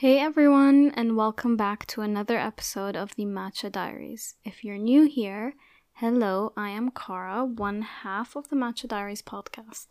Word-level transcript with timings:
Hey 0.00 0.18
everyone, 0.18 0.92
and 0.94 1.14
welcome 1.14 1.58
back 1.58 1.84
to 1.88 2.00
another 2.00 2.38
episode 2.38 2.96
of 2.96 3.14
the 3.16 3.26
Matcha 3.26 3.70
Diaries. 3.70 4.34
If 4.46 4.64
you're 4.64 4.78
new 4.78 5.02
here, 5.06 5.52
hello, 5.92 6.54
I 6.56 6.70
am 6.70 6.90
Cara, 6.90 7.44
one 7.44 7.82
half 7.82 8.34
of 8.34 8.48
the 8.48 8.56
Matcha 8.56 8.88
Diaries 8.88 9.20
podcast, 9.20 9.88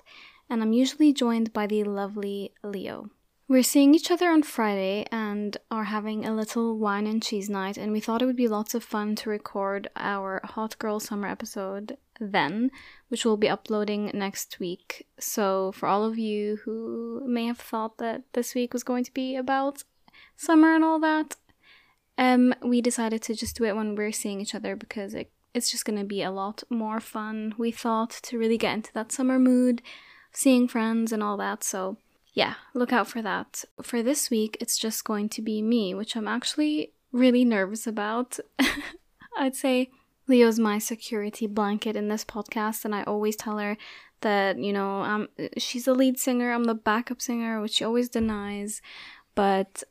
and 0.49 0.63
I'm 0.63 0.73
usually 0.73 1.13
joined 1.13 1.53
by 1.53 1.67
the 1.67 1.83
lovely 1.83 2.55
Leo. 2.63 3.11
We're 3.47 3.61
seeing 3.61 3.93
each 3.93 4.09
other 4.09 4.31
on 4.31 4.41
Friday 4.41 5.05
and 5.11 5.55
are 5.69 5.83
having 5.83 6.25
a 6.25 6.33
little 6.33 6.79
wine 6.79 7.05
and 7.05 7.21
cheese 7.21 7.47
night, 7.47 7.77
and 7.77 7.91
we 7.91 7.99
thought 7.99 8.23
it 8.23 8.25
would 8.25 8.35
be 8.35 8.47
lots 8.47 8.73
of 8.73 8.83
fun 8.83 9.15
to 9.17 9.29
record 9.29 9.89
our 9.95 10.41
Hot 10.43 10.75
Girl 10.79 10.99
Summer 10.99 11.27
episode 11.27 11.97
then, 12.19 12.71
which 13.09 13.25
we'll 13.25 13.37
be 13.37 13.47
uploading 13.47 14.09
next 14.13 14.59
week. 14.59 15.07
So, 15.19 15.71
for 15.71 15.87
all 15.87 16.03
of 16.03 16.17
you 16.17 16.57
who 16.65 17.23
may 17.27 17.45
have 17.45 17.59
thought 17.59 17.97
that 17.99 18.23
this 18.33 18.55
week 18.55 18.73
was 18.73 18.83
going 18.83 19.03
to 19.03 19.13
be 19.13 19.35
about 19.35 19.83
summer 20.39 20.73
and 20.73 20.83
all 20.83 20.99
that, 20.99 21.35
um, 22.17 22.55
we 22.63 22.81
decided 22.81 23.21
to 23.23 23.35
just 23.35 23.57
do 23.57 23.65
it 23.65 23.75
when 23.75 23.95
we're 23.95 24.11
seeing 24.11 24.39
each 24.39 24.55
other 24.55 24.75
because 24.75 25.13
it, 25.13 25.31
it's 25.53 25.69
just 25.69 25.85
going 25.85 25.99
to 25.99 26.05
be 26.05 26.23
a 26.23 26.31
lot 26.31 26.63
more 26.69 26.99
fun. 26.99 27.53
We 27.57 27.71
thought 27.71 28.11
to 28.23 28.37
really 28.37 28.57
get 28.57 28.73
into 28.73 28.93
that 28.93 29.11
summer 29.11 29.37
mood, 29.37 29.81
seeing 30.31 30.67
friends 30.67 31.11
and 31.11 31.21
all 31.21 31.37
that. 31.37 31.63
So, 31.63 31.97
yeah, 32.33 32.55
look 32.73 32.93
out 32.93 33.07
for 33.07 33.21
that. 33.21 33.65
For 33.81 34.01
this 34.01 34.29
week, 34.29 34.57
it's 34.61 34.77
just 34.77 35.03
going 35.03 35.29
to 35.29 35.41
be 35.41 35.61
me, 35.61 35.93
which 35.93 36.15
I'm 36.15 36.27
actually 36.27 36.93
really 37.11 37.43
nervous 37.43 37.85
about. 37.85 38.39
I'd 39.37 39.55
say 39.55 39.89
Leo's 40.27 40.59
my 40.59 40.77
security 40.77 41.47
blanket 41.47 41.95
in 41.95 42.07
this 42.07 42.23
podcast, 42.23 42.85
and 42.85 42.95
I 42.95 43.03
always 43.03 43.35
tell 43.35 43.57
her 43.57 43.77
that, 44.21 44.57
you 44.57 44.71
know, 44.71 45.01
um, 45.01 45.27
she's 45.57 45.85
the 45.85 45.93
lead 45.93 46.19
singer, 46.19 46.51
I'm 46.51 46.65
the 46.65 46.75
backup 46.75 47.21
singer, 47.21 47.61
which 47.61 47.73
she 47.73 47.83
always 47.83 48.09
denies. 48.09 48.81
But 49.35 49.83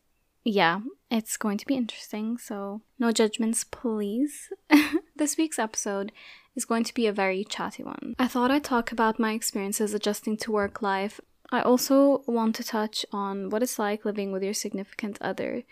yeah, 0.44 0.80
it's 1.10 1.36
going 1.36 1.58
to 1.58 1.66
be 1.66 1.76
interesting, 1.76 2.38
so 2.38 2.82
no 2.98 3.12
judgments, 3.12 3.64
please. 3.64 4.52
this 5.16 5.36
week's 5.36 5.58
episode 5.58 6.12
is 6.54 6.64
going 6.64 6.84
to 6.84 6.94
be 6.94 7.06
a 7.06 7.12
very 7.12 7.44
chatty 7.44 7.82
one. 7.82 8.14
I 8.18 8.28
thought 8.28 8.50
I'd 8.50 8.64
talk 8.64 8.92
about 8.92 9.18
my 9.18 9.32
experiences 9.32 9.94
adjusting 9.94 10.36
to 10.38 10.52
work 10.52 10.82
life 10.82 11.20
I 11.50 11.62
also 11.62 12.22
want 12.26 12.54
to 12.56 12.64
touch 12.64 13.06
on 13.10 13.48
what 13.48 13.62
it's 13.62 13.78
like 13.78 14.04
living 14.04 14.32
with 14.32 14.42
your 14.42 14.54
significant 14.54 15.18
other 15.20 15.62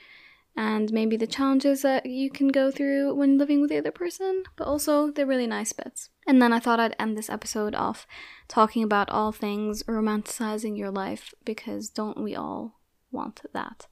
and 0.56 0.90
maybe 0.90 1.18
the 1.18 1.26
challenges 1.26 1.82
that 1.82 2.06
you 2.06 2.30
can 2.30 2.48
go 2.48 2.70
through 2.70 3.14
when 3.14 3.36
living 3.36 3.60
with 3.60 3.68
the 3.68 3.76
other 3.76 3.90
person, 3.90 4.44
but 4.56 4.66
also 4.66 5.10
the 5.10 5.26
really 5.26 5.46
nice 5.46 5.74
bits. 5.74 6.08
And 6.26 6.40
then 6.40 6.50
I 6.50 6.60
thought 6.60 6.80
I'd 6.80 6.96
end 6.98 7.18
this 7.18 7.28
episode 7.28 7.74
off 7.74 8.06
talking 8.48 8.82
about 8.82 9.10
all 9.10 9.32
things 9.32 9.82
romanticizing 9.82 10.78
your 10.78 10.90
life 10.90 11.34
because 11.44 11.90
don't 11.90 12.22
we 12.22 12.34
all 12.34 12.80
want 13.12 13.42
that? 13.52 13.86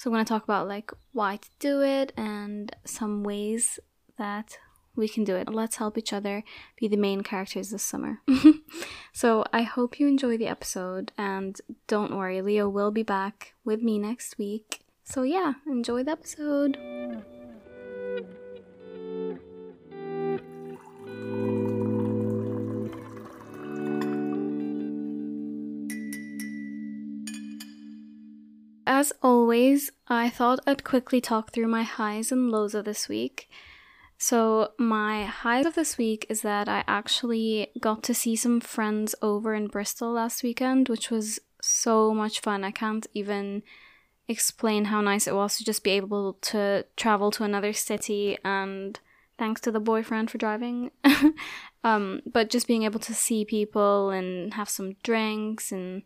So 0.00 0.08
I'm 0.08 0.14
going 0.14 0.24
to 0.24 0.28
talk 0.30 0.44
about 0.44 0.66
like 0.66 0.92
why 1.12 1.36
to 1.36 1.48
do 1.58 1.82
it 1.82 2.14
and 2.16 2.74
some 2.86 3.22
ways 3.22 3.78
that 4.16 4.56
we 4.96 5.06
can 5.06 5.24
do 5.24 5.36
it. 5.36 5.52
Let's 5.52 5.76
help 5.76 5.98
each 5.98 6.14
other 6.14 6.42
be 6.78 6.88
the 6.88 6.96
main 6.96 7.20
characters 7.20 7.68
this 7.68 7.82
summer. 7.82 8.22
so 9.12 9.44
I 9.52 9.60
hope 9.60 10.00
you 10.00 10.08
enjoy 10.08 10.38
the 10.38 10.46
episode, 10.46 11.12
and 11.18 11.60
don't 11.86 12.16
worry, 12.16 12.40
Leo 12.40 12.66
will 12.66 12.90
be 12.90 13.02
back 13.02 13.52
with 13.62 13.82
me 13.82 13.98
next 13.98 14.38
week. 14.38 14.80
So 15.04 15.22
yeah, 15.22 15.52
enjoy 15.66 16.04
the 16.04 16.12
episode. 16.12 16.78
As 29.00 29.12
always, 29.22 29.90
I 30.08 30.28
thought 30.28 30.60
I'd 30.66 30.84
quickly 30.84 31.20
talk 31.20 31.52
through 31.52 31.68
my 31.68 31.84
highs 31.84 32.30
and 32.30 32.50
lows 32.50 32.74
of 32.74 32.84
this 32.84 33.08
week 33.08 33.48
so, 34.22 34.72
my 34.76 35.24
highlight 35.24 35.64
of 35.64 35.74
this 35.74 35.96
week 35.96 36.26
is 36.28 36.42
that 36.42 36.68
I 36.68 36.84
actually 36.86 37.68
got 37.80 38.02
to 38.02 38.12
see 38.12 38.36
some 38.36 38.60
friends 38.60 39.14
over 39.22 39.54
in 39.54 39.68
Bristol 39.68 40.12
last 40.12 40.42
weekend, 40.42 40.90
which 40.90 41.10
was 41.10 41.38
so 41.62 42.12
much 42.12 42.40
fun. 42.40 42.62
I 42.62 42.70
can't 42.70 43.06
even 43.14 43.62
explain 44.28 44.84
how 44.84 45.00
nice 45.00 45.26
it 45.26 45.34
was 45.34 45.56
to 45.56 45.64
just 45.64 45.82
be 45.82 45.92
able 45.92 46.34
to 46.34 46.84
travel 46.98 47.30
to 47.30 47.44
another 47.44 47.72
city 47.72 48.36
and 48.44 49.00
thanks 49.38 49.62
to 49.62 49.70
the 49.70 49.80
boyfriend 49.80 50.30
for 50.30 50.36
driving. 50.36 50.90
um, 51.82 52.20
but 52.30 52.50
just 52.50 52.66
being 52.66 52.82
able 52.82 53.00
to 53.00 53.14
see 53.14 53.46
people 53.46 54.10
and 54.10 54.52
have 54.52 54.68
some 54.68 54.96
drinks 55.02 55.72
and 55.72 56.02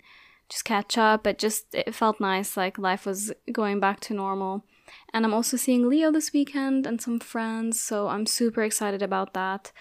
just 0.54 0.64
catch 0.64 0.96
up, 0.96 1.26
it 1.26 1.36
just 1.38 1.74
it 1.74 1.94
felt 1.94 2.20
nice 2.20 2.56
like 2.56 2.78
life 2.78 3.06
was 3.06 3.32
going 3.50 3.80
back 3.80 3.98
to 4.00 4.14
normal. 4.14 4.64
And 5.12 5.24
I'm 5.24 5.34
also 5.34 5.56
seeing 5.56 5.88
Leo 5.88 6.12
this 6.12 6.32
weekend 6.32 6.86
and 6.86 7.00
some 7.00 7.18
friends, 7.18 7.80
so 7.80 8.06
I'm 8.08 8.24
super 8.26 8.62
excited 8.62 9.02
about 9.02 9.34
that. 9.34 9.72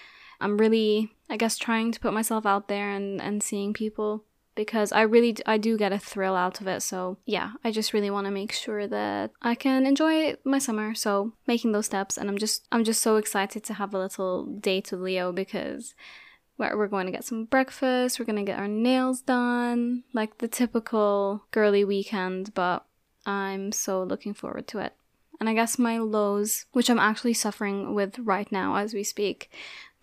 I'm 0.41 0.57
really, 0.57 1.11
I 1.29 1.38
guess, 1.38 1.57
trying 1.57 1.91
to 1.91 2.00
put 2.00 2.13
myself 2.13 2.45
out 2.45 2.67
there 2.69 2.89
and, 2.89 3.22
and 3.22 3.44
seeing 3.44 3.73
people 3.73 4.25
because 4.56 4.91
I 4.91 5.01
really 5.01 5.35
I 5.45 5.57
do 5.57 5.78
get 5.78 5.94
a 5.94 6.00
thrill 6.00 6.35
out 6.35 6.59
of 6.59 6.67
it. 6.67 6.81
So, 6.81 7.17
yeah, 7.25 7.51
I 7.63 7.69
just 7.72 7.94
really 7.94 8.09
want 8.09 8.25
to 8.25 8.31
make 8.31 8.51
sure 8.51 8.88
that 8.88 9.29
I 9.44 9.53
can 9.53 9.85
enjoy 9.85 10.35
my 10.44 10.57
summer. 10.57 10.95
So, 10.95 11.34
making 11.45 11.73
those 11.73 11.85
steps 11.85 12.17
and 12.17 12.29
I'm 12.29 12.40
just 12.40 12.67
I'm 12.72 12.84
just 12.84 13.01
so 13.01 13.17
excited 13.17 13.63
to 13.66 13.75
have 13.75 13.94
a 13.94 14.00
little 14.00 14.45
date 14.45 14.91
with 14.91 15.01
Leo 15.01 15.31
because 15.31 15.94
we're, 16.58 16.78
we're 16.78 16.88
going 16.88 17.06
to 17.06 17.12
get 17.12 17.25
some 17.25 17.46
breakfast, 17.46 18.19
we're 18.19 18.25
going 18.25 18.38
to 18.38 18.44
get 18.44 18.59
our 18.59 18.68
nails 18.68 19.22
done, 19.22 20.03
like 20.14 20.38
the 20.38 20.47
typical 20.47 21.46
girly 21.52 21.84
weekend, 21.84 22.53
but 22.53 22.86
I'm 23.25 23.72
so 23.72 24.03
looking 24.03 24.34
forward 24.34 24.68
to 24.69 24.80
it. 24.80 24.94
And 25.40 25.50
I 25.50 25.53
guess 25.53 25.80
my 25.80 25.97
lows, 25.97 26.66
which 26.72 26.90
I'm 26.90 27.00
actually 27.00 27.34
suffering 27.34 27.94
with 27.94 28.19
right 28.19 28.50
now 28.52 28.75
as 28.75 28.94
we 28.94 29.03
speak, 29.03 29.52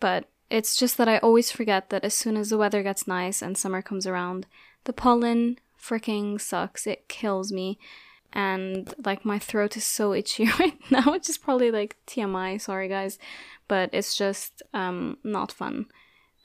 but 0.01 0.27
it's 0.51 0.77
just 0.77 0.97
that 0.99 1.09
I 1.09 1.19
always 1.19 1.53
forget 1.53 1.91
that 1.91 2.05
as 2.05 2.15
soon 2.15 2.37
as 2.37 2.51
the 2.51 2.59
weather 2.59 2.83
gets 2.83 3.07
nice 3.07 3.41
and 3.41 3.57
summer 3.57 3.81
comes 3.81 4.07
around, 4.07 4.47
the 4.85 4.93
pollen 4.93 5.59
freaking 5.81 6.41
sucks. 6.41 6.87
It 6.87 7.09
kills 7.09 7.53
me. 7.53 7.79
And 8.33 8.93
like 9.05 9.25
my 9.25 9.39
throat 9.39 9.77
is 9.77 9.85
so 9.85 10.13
itchy 10.15 10.47
right 10.59 10.79
now, 10.91 11.13
which 11.13 11.29
is 11.29 11.39
probably 11.39 11.71
like 11.71 11.97
TMI, 12.07 12.61
sorry 12.61 12.89
guys, 12.89 13.19
but 13.69 13.91
it's 13.93 14.17
just 14.17 14.63
um 14.75 15.19
not 15.23 15.53
fun 15.53 15.87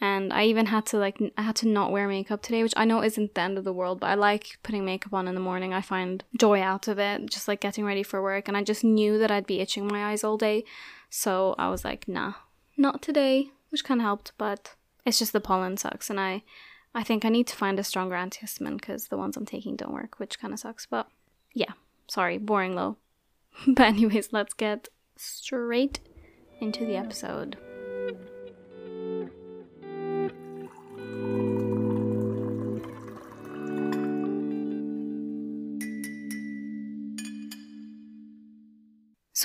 and 0.02 0.34
I 0.34 0.46
even 0.46 0.68
had 0.68 0.86
to 0.88 0.98
like 0.98 1.22
I 1.38 1.42
had 1.42 1.56
to 1.58 1.68
not 1.68 1.92
wear 1.92 2.08
makeup 2.08 2.42
today, 2.42 2.64
which 2.64 2.74
I 2.76 2.86
know 2.86 3.02
isn't 3.02 3.34
the 3.34 3.42
end 3.42 3.58
of 3.58 3.64
the 3.64 3.74
world, 3.74 4.00
but 4.00 4.08
I 4.08 4.16
like 4.16 4.58
putting 4.64 4.86
makeup 4.86 5.14
on 5.14 5.28
in 5.28 5.36
the 5.36 5.42
morning. 5.42 5.74
I 5.74 5.82
find 5.82 6.24
joy 6.38 6.62
out 6.62 6.88
of 6.88 7.00
it, 7.00 7.30
just 7.30 7.48
like 7.48 7.62
getting 7.62 7.86
ready 7.86 8.04
for 8.04 8.22
work, 8.22 8.48
and 8.48 8.58
I 8.58 8.64
just 8.64 8.84
knew 8.84 9.18
that 9.20 9.32
I'd 9.32 9.48
be 9.48 9.62
itching 9.62 9.88
my 9.88 10.12
eyes 10.12 10.24
all 10.24 10.38
day, 10.38 10.66
so 11.10 11.56
I 11.58 11.70
was 11.70 11.86
like, 11.86 12.08
nah, 12.08 12.34
not 12.78 13.02
today, 13.02 13.52
which 13.70 13.84
kind 13.84 14.02
of 14.02 14.06
helped, 14.06 14.34
but 14.38 14.76
it's 15.06 15.20
just 15.20 15.34
the 15.34 15.42
pollen 15.42 15.78
sucks, 15.78 16.10
and 16.10 16.20
I 16.20 16.44
I 16.94 17.04
think 17.04 17.26
I 17.26 17.30
need 17.30 17.48
to 17.48 17.56
find 17.56 17.78
a 17.78 17.84
stronger 17.84 18.16
antihistamine 18.16 18.80
because 18.80 19.08
the 19.08 19.18
ones 19.18 19.36
I'm 19.36 19.46
taking 19.46 19.76
don't 19.76 19.94
work, 19.94 20.18
which 20.18 20.40
kind 20.40 20.54
of 20.54 20.60
sucks. 20.60 20.86
But 20.86 21.08
yeah, 21.54 21.74
sorry, 22.08 22.38
boring 22.38 22.74
low. 22.74 22.98
but 23.68 23.88
anyways, 23.88 24.32
let's 24.32 24.54
get 24.54 24.88
straight 25.18 26.00
into 26.62 26.86
the 26.86 26.96
episode. 26.96 27.58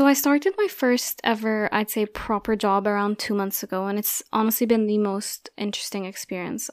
So 0.00 0.06
I 0.06 0.14
started 0.14 0.55
my 0.56 0.67
first 0.67 1.20
ever, 1.25 1.69
I'd 1.70 1.91
say, 1.91 2.06
proper 2.06 2.56
job 2.56 2.87
around 2.87 3.19
two 3.19 3.35
months 3.35 3.62
ago, 3.62 3.87
and 3.87 3.99
it's 3.99 4.23
honestly 4.32 4.67
been 4.67 4.87
the 4.87 4.97
most 4.97 5.50
interesting 5.58 6.06
experience. 6.06 6.70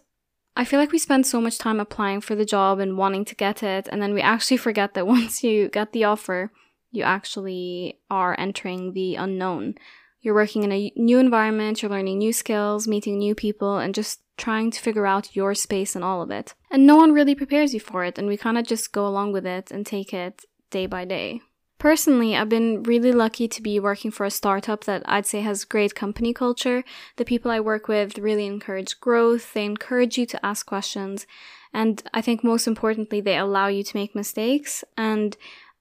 I 0.56 0.64
feel 0.64 0.80
like 0.80 0.94
we 0.94 0.98
spend 0.98 1.28
so 1.28 1.42
much 1.42 1.58
time 1.58 1.82
applying 1.82 2.22
for 2.22 2.36
the 2.36 2.46
job 2.46 2.80
and 2.80 2.98
wanting 2.98 3.26
to 3.26 3.36
get 3.36 3.64
it, 3.64 3.90
and 3.92 4.02
then 4.02 4.14
we 4.14 4.22
actually 4.22 4.56
forget 4.66 4.94
that 4.94 5.08
once 5.08 5.44
you 5.44 5.68
get 5.68 5.92
the 5.92 6.06
offer, 6.06 6.54
you 6.90 7.04
actually 7.04 8.00
are 8.10 8.34
entering 8.40 8.94
the 8.94 9.16
unknown. 9.16 9.76
You're 10.22 10.34
working 10.34 10.64
in 10.64 10.72
a 10.72 10.94
new 10.96 11.20
environment, 11.20 11.82
you're 11.82 11.92
learning 11.92 12.20
new 12.20 12.32
skills, 12.32 12.88
meeting 12.88 13.18
new 13.18 13.36
people, 13.36 13.78
and 13.78 13.94
just 13.94 14.22
trying 14.38 14.72
to 14.72 14.80
figure 14.80 15.06
out 15.06 15.36
your 15.36 15.54
space 15.54 15.98
and 15.98 16.06
all 16.06 16.22
of 16.22 16.32
it. 16.32 16.54
And 16.72 16.88
no 16.88 16.96
one 16.96 17.12
really 17.12 17.36
prepares 17.36 17.74
you 17.74 17.82
for 17.82 18.06
it, 18.06 18.18
and 18.18 18.30
we 18.30 18.38
kind 18.38 18.58
of 18.58 18.66
just 18.66 18.94
go 18.94 19.06
along 19.06 19.34
with 19.34 19.46
it 19.46 19.70
and 19.70 19.86
take 19.86 20.14
it 20.14 20.46
day 20.72 20.86
by 20.86 21.04
day. 21.04 21.42
Personally, 21.80 22.36
I've 22.36 22.50
been 22.50 22.82
really 22.84 23.12
lucky 23.12 23.48
to 23.48 23.62
be 23.62 23.80
working 23.80 24.10
for 24.10 24.26
a 24.26 24.32
startup 24.32 24.86
that 24.86 25.04
I'd 25.06 25.28
say 25.28 25.42
has 25.42 25.64
great 25.64 25.94
company 25.94 26.34
culture. 26.34 26.84
The 27.18 27.26
people 27.26 27.52
I 27.52 27.60
work 27.60 27.88
with 27.88 28.18
really 28.18 28.48
encourage 28.48 29.00
growth, 29.00 29.54
they 29.54 29.66
encourage 29.66 30.18
you 30.18 30.26
to 30.26 30.46
ask 30.46 30.66
questions, 30.66 31.28
and 31.74 32.02
I 32.14 32.22
think 32.22 32.44
most 32.44 32.66
importantly, 32.66 33.22
they 33.22 33.38
allow 33.38 33.68
you 33.68 33.84
to 33.84 33.98
make 33.98 34.16
mistakes. 34.16 34.84
And 34.98 35.38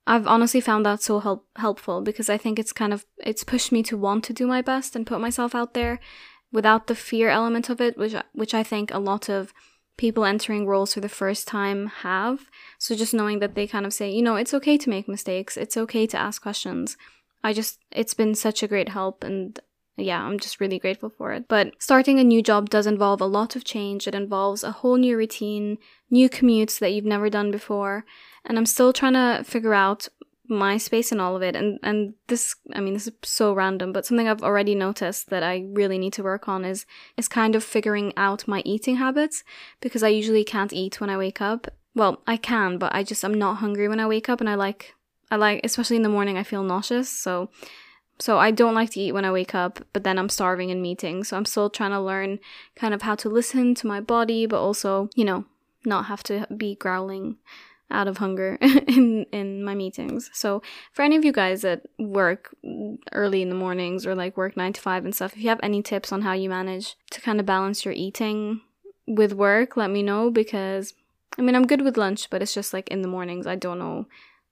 I've 0.07 0.27
honestly 0.27 0.61
found 0.61 0.85
that 0.85 1.03
so 1.03 1.19
help- 1.21 1.47
helpful 1.57 2.03
because 2.03 2.29
I 2.29 2.37
think 2.37 2.59
it's 2.59 2.73
kind 2.73 2.93
of 2.93 3.07
it's 3.19 3.45
pushed 3.45 3.73
me 3.73 3.83
to 3.85 3.97
want 3.97 4.23
to 4.25 4.35
do 4.35 4.47
my 4.47 4.61
best 4.61 4.95
and 4.95 5.07
put 5.07 5.21
myself 5.21 5.55
out 5.55 5.73
there 5.73 5.99
without 6.53 6.87
the 6.87 6.95
fear 6.95 7.31
element 7.31 7.71
of 7.71 7.81
it, 7.81 7.97
which 7.97 8.15
which 8.33 8.53
I 8.53 8.63
think 8.63 8.93
a 8.93 8.99
lot 8.99 9.31
of 9.31 9.55
people 9.97 10.25
entering 10.25 10.67
roles 10.67 10.95
for 10.95 11.01
the 11.01 11.09
first 11.09 11.49
time 11.49 11.87
have. 12.03 12.51
So 12.79 12.95
just 12.95 13.15
knowing 13.15 13.39
that 13.39 13.55
they 13.55 13.67
kind 13.67 13.87
of 13.87 13.93
say, 13.93 14.11
you 14.11 14.23
know, 14.23 14.37
it's 14.37 14.55
okay 14.55 14.77
to 14.79 14.91
make 14.91 15.09
mistakes, 15.09 15.57
it's 15.57 15.77
okay 15.77 16.07
to 16.07 16.19
ask 16.19 16.43
questions. 16.43 16.97
I 17.43 17.53
just, 17.53 17.79
it's 17.91 18.15
been 18.15 18.35
such 18.35 18.63
a 18.63 18.69
great 18.69 18.89
help 18.89 19.25
and 19.25 19.59
yeah, 19.97 20.23
I'm 20.23 20.39
just 20.39 20.61
really 20.61 20.79
grateful 20.79 21.09
for 21.09 21.33
it. 21.33 21.49
But 21.49 21.73
starting 21.79 22.19
a 22.19 22.25
new 22.25 22.43
job 22.43 22.69
does 22.69 22.87
involve 22.87 23.21
a 23.21 23.27
lot 23.27 23.57
of 23.57 23.65
change. 23.65 24.07
It 24.07 24.15
involves 24.15 24.63
a 24.63 24.73
whole 24.73 24.97
new 24.97 25.17
routine, 25.17 25.79
new 26.11 26.29
commutes 26.29 26.79
that 26.81 26.93
you've 26.93 27.07
never 27.07 27.31
done 27.31 27.51
before. 27.51 28.05
And 28.45 28.59
I'm 28.59 28.67
still 28.67 28.93
trying 28.93 29.15
to 29.15 29.43
figure 29.43 29.75
out 29.75 30.09
my 30.49 30.77
space 30.77 31.13
in 31.13 31.21
all 31.21 31.37
of 31.37 31.43
it. 31.43 31.57
And, 31.57 31.79
and 31.83 32.15
this, 32.29 32.55
I 32.75 32.81
mean, 32.81 32.95
this 32.95 33.07
is 33.07 33.15
so 33.23 33.53
random, 33.53 33.93
but 33.93 34.07
something 34.07 34.29
I've 34.29 34.43
already 34.43 34.75
noticed 34.75 35.31
that 35.31 35.43
I 35.43 35.67
really 35.73 35.99
need 35.99 36.13
to 36.15 36.23
work 36.23 36.49
on 36.49 36.65
is, 36.65 36.87
is 37.17 37.29
kind 37.29 37.55
of 37.55 37.65
figuring 37.65 38.13
out 38.17 38.49
my 38.49 38.63
eating 38.65 38.97
habits 38.97 39.45
because 39.81 40.03
I 40.03 40.09
usually 40.09 40.45
can't 40.45 40.73
eat 40.73 41.01
when 41.01 41.11
I 41.11 41.17
wake 41.17 41.41
up. 41.41 41.69
Well, 41.95 42.23
I 42.27 42.37
can, 42.37 42.79
but 42.79 42.95
I 42.95 43.03
just, 43.03 43.25
I'm 43.25 43.35
not 43.35 43.57
hungry 43.57 43.89
when 43.89 44.01
I 44.01 44.07
wake 44.07 44.29
up 44.29 44.41
and 44.41 44.51
I 44.51 44.55
like, 44.55 44.95
I 45.31 45.37
like, 45.37 45.61
especially 45.65 45.97
in 45.97 46.03
the 46.03 46.09
morning, 46.09 46.37
I 46.37 46.43
feel 46.43 46.63
nauseous. 46.63 47.09
So 47.09 47.51
so 48.19 48.39
I 48.39 48.51
don't 48.51 48.75
like 48.75 48.91
to 48.91 49.01
eat 49.01 49.13
when 49.13 49.25
I 49.25 49.31
wake 49.31 49.55
up, 49.55 49.81
but 49.93 50.03
then 50.03 50.19
I'm 50.19 50.29
starving 50.29 50.71
in 50.71 50.81
meetings. 50.81 51.29
So 51.29 51.37
I'm 51.37 51.45
still 51.45 51.69
trying 51.69 51.91
to 51.91 52.01
learn 52.01 52.39
kind 52.75 52.95
of 52.95 53.03
how 53.03 53.15
to 53.17 53.29
listen 53.29 53.75
to 53.77 53.87
my 53.87 54.01
body, 54.01 54.47
but 54.47 54.61
also, 54.61 55.11
you 55.15 55.25
know, 55.25 55.45
not 55.85 56.07
have 56.07 56.23
to 56.25 56.47
be 56.57 56.75
growling 56.75 57.37
out 57.91 58.09
of 58.09 58.19
hunger 58.19 58.59
in 58.61 59.27
in 59.33 59.63
my 59.63 59.75
meetings. 59.75 60.31
So 60.33 60.63
for 60.93 61.03
any 61.03 61.17
of 61.17 61.25
you 61.25 61.33
guys 61.33 61.63
that 61.63 61.83
work 61.99 62.55
early 63.13 63.43
in 63.43 63.49
the 63.49 63.55
mornings 63.55 64.07
or 64.07 64.15
like 64.15 64.37
work 64.37 64.57
9 64.57 64.73
to 64.73 64.81
5 64.81 65.05
and 65.05 65.15
stuff, 65.15 65.35
if 65.35 65.43
you 65.43 65.49
have 65.49 65.61
any 65.63 65.83
tips 65.83 66.13
on 66.13 66.23
how 66.23 66.33
you 66.33 66.49
manage 66.49 66.97
to 67.11 67.21
kind 67.21 67.41
of 67.41 67.47
balance 67.47 67.85
your 67.85 67.95
eating 67.95 68.61
with 69.07 69.33
work, 69.33 69.77
let 69.77 69.91
me 69.91 70.03
know 70.03 70.31
because 70.31 70.95
I 71.39 71.43
mean, 71.43 71.55
I'm 71.55 71.67
good 71.67 71.83
with 71.83 71.97
lunch, 71.97 72.31
but 72.31 72.43
it's 72.43 72.55
just 72.55 72.73
like 72.73 72.89
in 72.89 73.03
the 73.03 73.09
mornings 73.09 73.47
I 73.47 73.57
don't 73.57 73.79
know 73.79 74.07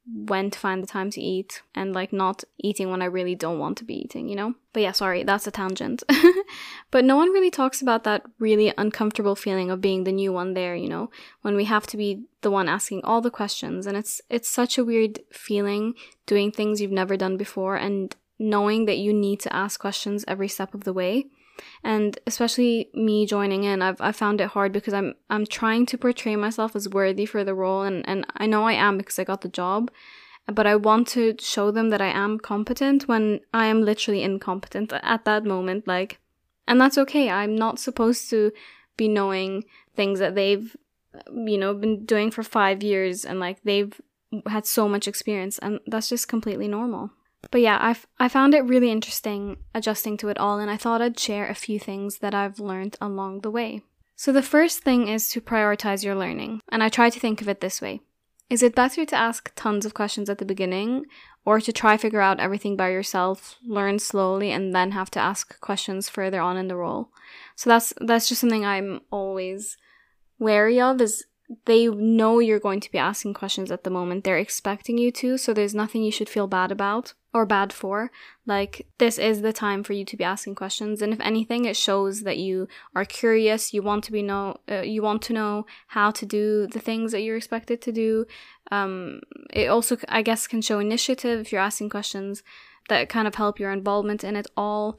when 0.07 0.51
to 0.51 0.59
find 0.59 0.83
the 0.83 0.87
time 0.87 1.11
to 1.11 1.21
eat 1.21 1.63
and 1.75 1.95
like 1.95 2.13
not 2.13 2.45
eating 2.59 2.91
when 2.91 3.01
I 3.01 3.07
really 3.07 3.35
don't 3.35 3.59
want 3.59 3.79
to 3.79 3.85
be 3.85 3.95
eating, 3.95 4.29
you 4.29 4.37
know? 4.37 4.55
But 4.75 4.81
yeah, 4.81 4.93
sorry, 4.93 5.23
that's 5.23 5.47
a 5.47 5.51
tangent. 5.51 6.03
but 6.91 7.05
no 7.05 7.17
one 7.17 7.31
really 7.31 7.51
talks 7.51 7.81
about 7.81 8.05
that 8.05 8.23
really 8.39 8.73
uncomfortable 8.77 9.35
feeling 9.35 9.71
of 9.71 9.81
being 9.81 10.05
the 10.05 10.13
new 10.13 10.33
one 10.33 10.53
there, 10.53 10.77
you 10.77 10.89
know, 10.89 11.11
when 11.41 11.57
we 11.57 11.65
have 11.65 11.87
to 11.89 11.97
be 11.97 12.25
the 12.43 12.51
one 12.51 12.69
asking 12.69 13.03
all 13.03 13.23
the 13.23 13.31
questions 13.31 13.87
and 13.87 13.97
it's 13.97 14.21
it's 14.29 14.49
such 14.49 14.77
a 14.77 14.85
weird 14.85 15.21
feeling 15.33 15.95
doing 16.27 16.53
things 16.53 16.81
you've 16.81 16.91
never 16.91 17.17
done 17.17 17.39
before 17.39 17.77
and 17.77 18.15
knowing 18.39 18.85
that 18.85 18.99
you 18.99 19.15
need 19.15 19.41
to 19.41 19.57
ask 19.57 19.81
questions 19.81 20.25
every 20.29 20.49
step 20.49 20.75
of 20.75 20.85
the 20.85 20.93
way 20.93 21.27
and 21.83 22.19
especially 22.27 22.91
me 22.95 23.27
joining 23.27 23.65
in 23.65 23.83
I've, 23.83 24.01
I 24.01 24.13
found 24.13 24.41
it 24.41 24.49
hard 24.49 24.73
because 24.73 24.95
I'm 24.95 25.15
I'm 25.31 25.47
trying 25.47 25.87
to 25.87 25.99
portray 25.99 26.37
myself 26.37 26.75
as 26.77 26.89
worthy 26.89 27.27
for 27.27 27.45
the 27.45 27.55
role 27.55 27.83
and, 27.83 28.07
and 28.09 28.27
I 28.37 28.47
know 28.47 28.67
I 28.67 28.73
am 28.73 28.99
because 28.99 29.19
I 29.19 29.25
got 29.25 29.43
the 29.43 29.49
job 29.49 29.91
but 30.47 30.67
I 30.67 30.77
want 30.77 31.09
to 31.09 31.35
show 31.39 31.71
them 31.71 31.91
that 31.91 32.03
I 32.03 32.09
am 32.09 32.39
competent 32.39 33.09
when 33.09 33.41
I 33.53 33.67
am 33.67 33.83
literally 33.83 34.23
incompetent 34.23 34.93
at 34.93 35.25
that 35.25 35.45
moment 35.45 35.87
like 35.87 36.19
and 36.67 36.81
that's 36.81 36.99
okay. 36.99 37.29
I'm 37.29 37.57
not 37.57 37.79
supposed 37.79 38.31
to 38.31 38.51
be 38.97 39.09
knowing 39.09 39.65
things 39.95 40.19
that 40.19 40.35
they've 40.35 40.75
you 41.33 41.59
know 41.59 41.75
been 41.75 42.05
doing 42.05 42.31
for 42.31 42.43
5 42.43 42.83
years 42.83 43.25
and 43.25 43.39
like 43.39 43.63
they've 43.63 44.01
had 44.47 44.67
so 44.67 44.89
much 44.89 45.07
experience 45.07 45.59
and 45.59 45.81
that's 45.87 46.09
just 46.09 46.29
completely 46.29 46.69
normal 46.69 47.11
but 47.55 47.61
yeah, 47.61 47.79
I 47.81 47.95
I 48.19 48.29
found 48.29 48.53
it 48.53 48.65
really 48.65 48.91
interesting 48.91 49.59
adjusting 49.77 50.17
to 50.17 50.29
it 50.29 50.39
all, 50.39 50.59
and 50.59 50.69
I 50.69 50.77
thought 50.77 51.01
I'd 51.01 51.21
share 51.21 51.47
a 51.47 51.55
few 51.55 51.79
things 51.79 52.19
that 52.19 52.35
I've 52.35 52.59
learned 52.59 52.97
along 53.01 53.43
the 53.43 53.51
way. 53.51 53.83
So, 54.17 54.33
the 54.33 54.43
first 54.43 54.81
thing 54.81 55.07
is 55.07 55.29
to 55.29 55.41
prioritize 55.41 56.03
your 56.03 56.17
learning, 56.17 56.63
and 56.73 56.83
I 56.83 56.89
try 56.89 57.11
to 57.11 57.21
think 57.21 57.41
of 57.41 57.49
it 57.49 57.61
this 57.61 57.81
way 57.81 58.01
Is 58.51 58.65
it 58.65 58.75
better 58.75 59.05
to 59.07 59.15
ask 59.15 59.53
tons 59.55 59.87
of 59.87 59.95
questions 59.95 60.29
at 60.29 60.39
the 60.39 60.45
beginning, 60.45 61.05
or 61.45 61.61
to 61.61 61.73
try 61.73 61.95
to 61.97 62.03
figure 62.03 62.21
out 62.21 62.41
everything 62.41 62.75
by 62.77 62.89
yourself, 62.89 63.57
learn 63.65 64.01
slowly, 64.01 64.51
and 64.51 64.75
then 64.75 64.91
have 64.91 65.13
to 65.13 65.21
ask 65.21 65.61
questions 65.61 66.09
further 66.09 66.41
on 66.41 66.57
in 66.57 66.67
the 66.67 66.75
role? 66.75 67.11
So, 67.55 67.71
that's, 67.71 67.93
that's 68.01 68.29
just 68.29 68.41
something 68.41 68.67
I'm 68.67 69.03
always 69.13 69.77
wary 70.41 70.81
of 70.81 71.01
is 71.01 71.25
they 71.67 71.87
know 71.87 72.41
you're 72.41 72.59
going 72.59 72.81
to 72.81 72.91
be 72.91 72.99
asking 72.99 73.35
questions 73.35 73.71
at 73.71 73.85
the 73.85 73.91
moment. 73.91 74.25
They're 74.25 74.39
expecting 74.39 74.99
you 74.99 75.13
to, 75.13 75.39
so 75.39 75.55
there's 75.55 75.73
nothing 75.73 76.03
you 76.03 76.11
should 76.11 76.29
feel 76.29 76.49
bad 76.49 76.73
about 76.73 77.15
or 77.35 77.45
bad 77.45 77.73
for. 77.73 78.11
Like, 78.47 78.87
this 78.99 79.19
is 79.19 79.43
the 79.43 79.53
time 79.53 79.83
for 79.83 79.93
you 79.93 80.05
to 80.05 80.17
be 80.17 80.25
asking 80.25 80.55
questions. 80.55 81.03
And 81.03 81.13
if 81.13 81.21
anything, 81.21 81.65
it 81.65 81.77
shows 81.77 82.23
that 82.23 82.39
you 82.39 82.69
are 82.95 83.05
curious, 83.05 83.75
you 83.75 83.83
want 83.83 84.05
to 84.05 84.13
be 84.13 84.23
know, 84.23 84.61
uh, 84.71 84.83
you 84.83 85.03
want 85.03 85.21
to 85.23 85.33
know 85.33 85.67
how 85.89 86.13
to 86.13 86.25
do 86.25 86.69
the 86.69 86.79
things 86.79 87.11
that 87.13 87.23
you're 87.23 87.37
expected 87.37 87.83
to 87.83 87.93
do. 87.93 88.25
Um, 88.71 89.21
it 89.53 89.67
also, 89.67 89.97
I 90.09 90.23
guess, 90.23 90.47
can 90.47 90.63
show 90.63 90.79
initiative 90.79 91.41
if 91.41 91.53
you're 91.53 91.61
asking 91.61 91.91
questions 91.91 92.45
that 92.89 93.09
kind 93.09 93.27
of 93.27 93.35
help 93.35 93.59
your 93.59 93.73
involvement 93.73 94.23
in 94.23 94.37
it 94.37 94.47
all. 94.57 94.99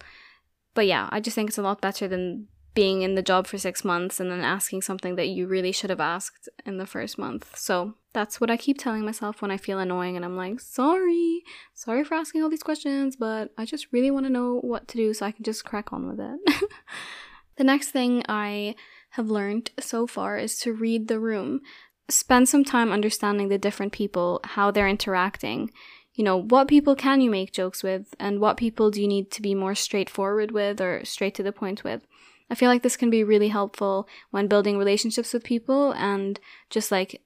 But 0.74 0.88
yeah, 0.88 1.08
I 1.12 1.22
just 1.22 1.36
think 1.36 1.50
it's 1.50 1.58
a 1.58 1.64
lot 1.64 1.80
better 1.80 2.08
than 2.08 2.50
being 2.75 3.01
in 3.01 3.16
the 3.16 3.24
job 3.24 3.48
for 3.48 3.57
six 3.57 3.83
months 3.83 4.19
and 4.19 4.30
then 4.30 4.42
asking 4.42 4.81
something 4.81 5.16
that 5.16 5.30
you 5.30 5.48
really 5.48 5.72
should 5.72 5.89
have 5.89 6.01
asked 6.01 6.50
in 6.66 6.77
the 6.77 6.86
first 6.86 7.18
month. 7.18 7.57
So 7.57 7.95
that's 8.13 8.39
what 8.39 8.51
I 8.51 8.57
keep 8.57 8.77
telling 8.77 9.06
myself 9.06 9.42
when 9.42 9.50
I 9.50 9.57
feel 9.57 9.80
annoying 9.80 10.16
and 10.16 10.24
I'm 10.24 10.36
like, 10.36 10.60
sorry, 10.60 11.44
sorry 11.74 12.04
for 12.04 12.16
asking 12.16 12.44
all 12.44 12.50
these 12.50 12.63
questions, 12.63 13.16
but 13.16 13.51
I 13.57 13.66
just 13.66 13.88
really 13.92 14.12
want 14.12 14.25
to 14.25 14.31
know 14.31 14.60
what 14.60 14.88
to 14.89 14.98
do 14.98 15.13
so 15.13 15.25
I 15.25 15.31
can 15.31 15.44
just 15.44 15.66
crack 15.66 15.92
on 15.92 16.07
with 16.07 16.19
it. 16.19 16.69
the 17.56 17.63
next 17.63 17.89
thing 17.89 18.24
I 18.27 18.75
have 19.12 19.30
learned 19.30 19.71
so 19.80 20.06
far 20.06 20.38
is 20.38 20.60
to 20.60 20.74
read 20.74 21.07
the 21.07 21.19
room. 21.19 21.62
Spend 22.10 22.50
some 22.50 22.66
time 22.66 22.92
understanding 22.92 23.48
the 23.48 23.57
different 23.57 23.94
people, 23.94 24.42
how 24.44 24.69
they're 24.69 24.88
interacting. 24.88 25.71
You 26.13 26.25
know, 26.25 26.42
what 26.42 26.68
people 26.68 26.95
can 26.95 27.21
you 27.21 27.30
make 27.30 27.51
jokes 27.51 27.83
with, 27.83 28.13
and 28.19 28.39
what 28.39 28.57
people 28.57 28.92
do 28.92 29.01
you 29.01 29.07
need 29.07 29.31
to 29.31 29.42
be 29.42 29.56
more 29.56 29.75
straightforward 29.75 30.51
with 30.51 30.80
or 30.80 31.04
straight 31.06 31.36
to 31.36 31.44
the 31.44 31.51
point 31.51 31.83
with? 31.83 32.01
I 32.50 32.56
feel 32.56 32.69
like 32.69 32.83
this 32.83 32.97
can 32.97 33.09
be 33.09 33.24
really 33.24 33.50
helpful 33.50 34.07
when 34.31 34.47
building 34.47 34.77
relationships 34.77 35.33
with 35.33 35.44
people 35.44 35.92
and 35.94 36.39
just 36.69 36.92
like 36.92 37.21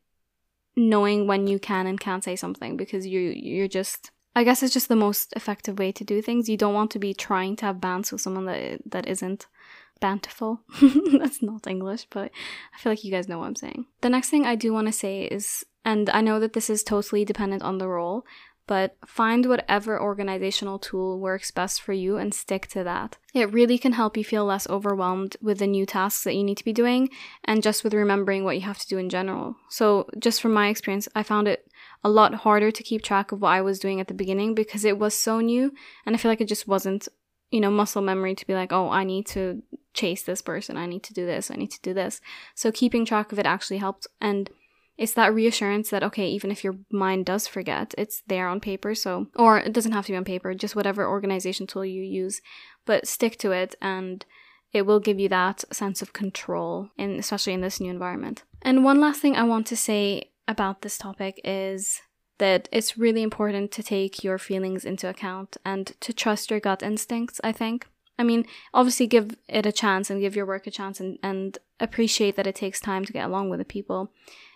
knowing 0.75 1.27
when 1.27 1.47
you 1.47 1.59
can 1.59 1.87
and 1.87 1.99
can't 1.99 2.23
say 2.23 2.35
something 2.35 2.77
because 2.77 3.05
you 3.05 3.19
you're 3.19 3.67
just 3.67 4.11
I 4.35 4.43
guess 4.43 4.63
it's 4.63 4.73
just 4.73 4.87
the 4.87 4.95
most 4.95 5.33
effective 5.35 5.79
way 5.79 5.91
to 5.91 6.03
do 6.03 6.21
things. 6.21 6.47
You 6.47 6.55
don't 6.55 6.73
want 6.73 6.91
to 6.91 6.99
be 6.99 7.13
trying 7.13 7.55
to 7.57 7.65
have 7.65 7.81
bands 7.81 8.11
with 8.11 8.21
someone 8.21 8.45
that 8.45 8.79
that 8.85 9.07
isn't 9.07 9.47
bountiful. 9.99 10.61
That's 11.19 11.41
not 11.41 11.67
English, 11.67 12.07
but 12.09 12.31
I 12.73 12.79
feel 12.79 12.91
like 12.91 13.03
you 13.03 13.11
guys 13.11 13.27
know 13.27 13.39
what 13.39 13.47
I'm 13.47 13.55
saying. 13.55 13.87
The 14.01 14.09
next 14.09 14.29
thing 14.29 14.45
I 14.45 14.55
do 14.55 14.71
want 14.71 14.87
to 14.87 14.93
say 14.93 15.23
is 15.23 15.65
and 15.85 16.09
I 16.09 16.21
know 16.21 16.39
that 16.39 16.53
this 16.53 16.69
is 16.69 16.83
totally 16.83 17.25
dependent 17.25 17.63
on 17.63 17.77
the 17.77 17.87
role, 17.87 18.25
but 18.69 18.95
find 19.03 19.47
whatever 19.47 19.99
organizational 19.99 20.77
tool 20.77 21.19
works 21.19 21.49
best 21.49 21.81
for 21.81 21.91
you 21.91 22.17
and 22.17 22.35
stick 22.35 22.67
to 22.67 22.83
that. 22.83 23.17
It 23.33 23.51
really 23.51 23.79
can 23.79 23.93
help 23.93 24.15
you 24.15 24.23
feel 24.23 24.45
less 24.45 24.69
overwhelmed 24.69 25.35
with 25.41 25.57
the 25.57 25.65
new 25.65 25.87
tasks 25.87 26.23
that 26.23 26.35
you 26.35 26.43
need 26.43 26.57
to 26.57 26.63
be 26.63 26.71
doing 26.71 27.09
and 27.43 27.63
just 27.63 27.83
with 27.83 27.95
remembering 27.95 28.43
what 28.43 28.57
you 28.57 28.61
have 28.61 28.77
to 28.77 28.87
do 28.87 28.99
in 28.99 29.09
general. 29.09 29.55
So, 29.69 30.07
just 30.19 30.39
from 30.39 30.53
my 30.53 30.67
experience, 30.67 31.07
I 31.15 31.23
found 31.23 31.47
it 31.47 31.67
a 32.03 32.11
lot 32.11 32.35
harder 32.35 32.69
to 32.69 32.83
keep 32.83 33.01
track 33.01 33.31
of 33.31 33.41
what 33.41 33.53
I 33.53 33.61
was 33.61 33.79
doing 33.79 33.99
at 33.99 34.07
the 34.07 34.13
beginning 34.13 34.53
because 34.53 34.85
it 34.85 34.99
was 34.99 35.15
so 35.15 35.39
new 35.39 35.73
and 36.05 36.15
I 36.15 36.19
feel 36.19 36.29
like 36.29 36.41
it 36.41 36.47
just 36.47 36.67
wasn't, 36.67 37.07
you 37.49 37.61
know, 37.61 37.71
muscle 37.71 38.03
memory 38.03 38.35
to 38.35 38.45
be 38.45 38.53
like, 38.53 38.71
oh, 38.71 38.91
I 38.91 39.03
need 39.03 39.25
to 39.29 39.63
chase 39.95 40.21
this 40.21 40.43
person, 40.43 40.77
I 40.77 40.85
need 40.85 41.01
to 41.05 41.13
do 41.15 41.25
this, 41.25 41.49
I 41.49 41.55
need 41.55 41.71
to 41.71 41.81
do 41.81 41.95
this. 41.95 42.21
So, 42.53 42.71
keeping 42.71 43.03
track 43.03 43.31
of 43.31 43.39
it 43.39 43.47
actually 43.47 43.77
helped. 43.77 44.05
And 44.21 44.47
it's 44.99 45.13
that 45.13 45.33
reassurance 45.33 45.89
that 45.89 46.03
okay 46.03 46.27
even 46.27 46.51
if 46.51 46.63
your 46.63 46.75
mind 46.91 47.25
does 47.25 47.47
forget 47.47 47.95
it's 47.97 48.21
there 48.27 48.47
on 48.47 48.59
paper 48.59 48.93
so 48.93 49.27
or 49.35 49.57
it 49.57 49.73
doesn't 49.73 49.93
have 49.93 50.05
to 50.05 50.11
be 50.11 50.17
on 50.17 50.25
paper 50.25 50.53
just 50.53 50.75
whatever 50.75 51.07
organization 51.07 51.65
tool 51.65 51.85
you 51.85 52.03
use 52.03 52.41
but 52.85 53.07
stick 53.07 53.37
to 53.37 53.51
it 53.51 53.73
and 53.81 54.25
it 54.71 54.85
will 54.85 54.99
give 54.99 55.19
you 55.19 55.29
that 55.29 55.63
sense 55.73 56.01
of 56.01 56.13
control 56.13 56.89
in 56.97 57.17
especially 57.17 57.53
in 57.53 57.61
this 57.61 57.79
new 57.79 57.89
environment. 57.89 58.43
And 58.61 58.83
one 58.83 58.99
last 58.99 59.21
thing 59.21 59.35
i 59.35 59.43
want 59.43 59.65
to 59.67 59.77
say 59.77 60.31
about 60.47 60.81
this 60.81 60.97
topic 60.97 61.39
is 61.43 62.01
that 62.37 62.69
it's 62.71 62.97
really 62.97 63.23
important 63.23 63.71
to 63.71 63.83
take 63.83 64.23
your 64.23 64.37
feelings 64.37 64.85
into 64.85 65.09
account 65.09 65.57
and 65.65 65.93
to 66.01 66.13
trust 66.13 66.51
your 66.51 66.59
gut 66.59 66.83
instincts 66.83 67.39
i 67.43 67.51
think. 67.51 67.87
I 68.17 68.23
mean, 68.23 68.45
obviously 68.73 69.07
give 69.07 69.37
it 69.47 69.65
a 69.65 69.71
chance 69.71 70.09
and 70.09 70.19
give 70.19 70.35
your 70.35 70.45
work 70.45 70.67
a 70.67 70.71
chance 70.71 70.99
and, 70.99 71.17
and 71.23 71.57
appreciate 71.79 72.35
that 72.35 72.47
it 72.47 72.55
takes 72.55 72.81
time 72.81 73.05
to 73.05 73.13
get 73.13 73.25
along 73.25 73.49
with 73.49 73.59
the 73.59 73.65
people 73.65 74.11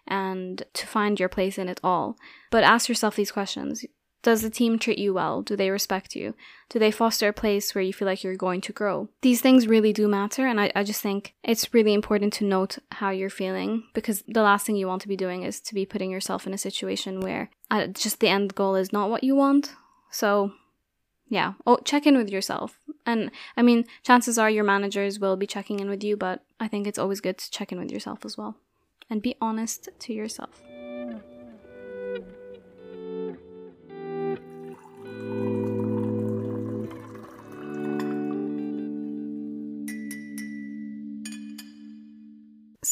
and 0.07 0.63
to 0.73 0.87
find 0.87 1.19
your 1.19 1.29
place 1.29 1.57
in 1.57 1.69
it 1.69 1.79
all. 1.83 2.17
But 2.51 2.63
ask 2.63 2.89
yourself 2.89 3.15
these 3.15 3.31
questions. 3.31 3.85
Does 4.23 4.41
the 4.41 4.49
team 4.49 4.79
treat 4.79 4.97
you 4.97 5.13
well? 5.13 5.41
Do 5.41 5.57
they 5.57 5.69
respect 5.69 6.15
you? 6.15 6.33
Do 6.69 6.79
they 6.79 6.91
foster 6.91 7.27
a 7.27 7.33
place 7.33 7.75
where 7.75 7.83
you 7.83 7.91
feel 7.91 8.05
like 8.05 8.23
you're 8.23 8.37
going 8.37 8.61
to 8.61 8.71
grow? 8.71 9.09
These 9.21 9.41
things 9.41 9.67
really 9.67 9.91
do 9.91 10.07
matter, 10.07 10.47
and 10.47 10.61
I, 10.61 10.71
I 10.73 10.83
just 10.83 11.01
think 11.01 11.35
it's 11.43 11.73
really 11.73 11.93
important 11.93 12.31
to 12.33 12.45
note 12.45 12.77
how 12.93 13.09
you're 13.09 13.29
feeling 13.29 13.83
because 13.93 14.23
the 14.25 14.41
last 14.41 14.65
thing 14.65 14.77
you 14.77 14.87
want 14.87 15.01
to 15.01 15.09
be 15.09 15.17
doing 15.17 15.43
is 15.43 15.59
to 15.59 15.75
be 15.75 15.85
putting 15.85 16.09
yourself 16.09 16.47
in 16.47 16.53
a 16.53 16.57
situation 16.57 17.19
where 17.19 17.49
uh, 17.69 17.87
just 17.87 18.21
the 18.21 18.29
end 18.29 18.55
goal 18.55 18.75
is 18.75 18.93
not 18.93 19.09
what 19.09 19.25
you 19.25 19.35
want. 19.35 19.73
So 20.09 20.53
yeah, 21.27 21.53
oh, 21.67 21.79
check 21.83 22.07
in 22.07 22.15
with 22.15 22.29
yourself. 22.29 22.79
And 23.05 23.29
I 23.57 23.61
mean, 23.61 23.83
chances 24.03 24.37
are 24.37 24.49
your 24.49 24.63
managers 24.63 25.19
will 25.19 25.35
be 25.35 25.47
checking 25.47 25.81
in 25.81 25.89
with 25.89 26.01
you, 26.01 26.15
but 26.15 26.45
I 26.61 26.69
think 26.69 26.87
it's 26.87 26.99
always 26.99 27.19
good 27.19 27.37
to 27.39 27.51
check 27.51 27.73
in 27.73 27.79
with 27.79 27.91
yourself 27.91 28.23
as 28.23 28.37
well 28.37 28.55
and 29.09 29.21
be 29.21 29.35
honest 29.41 29.89
to 29.99 30.13
yourself. 30.13 30.61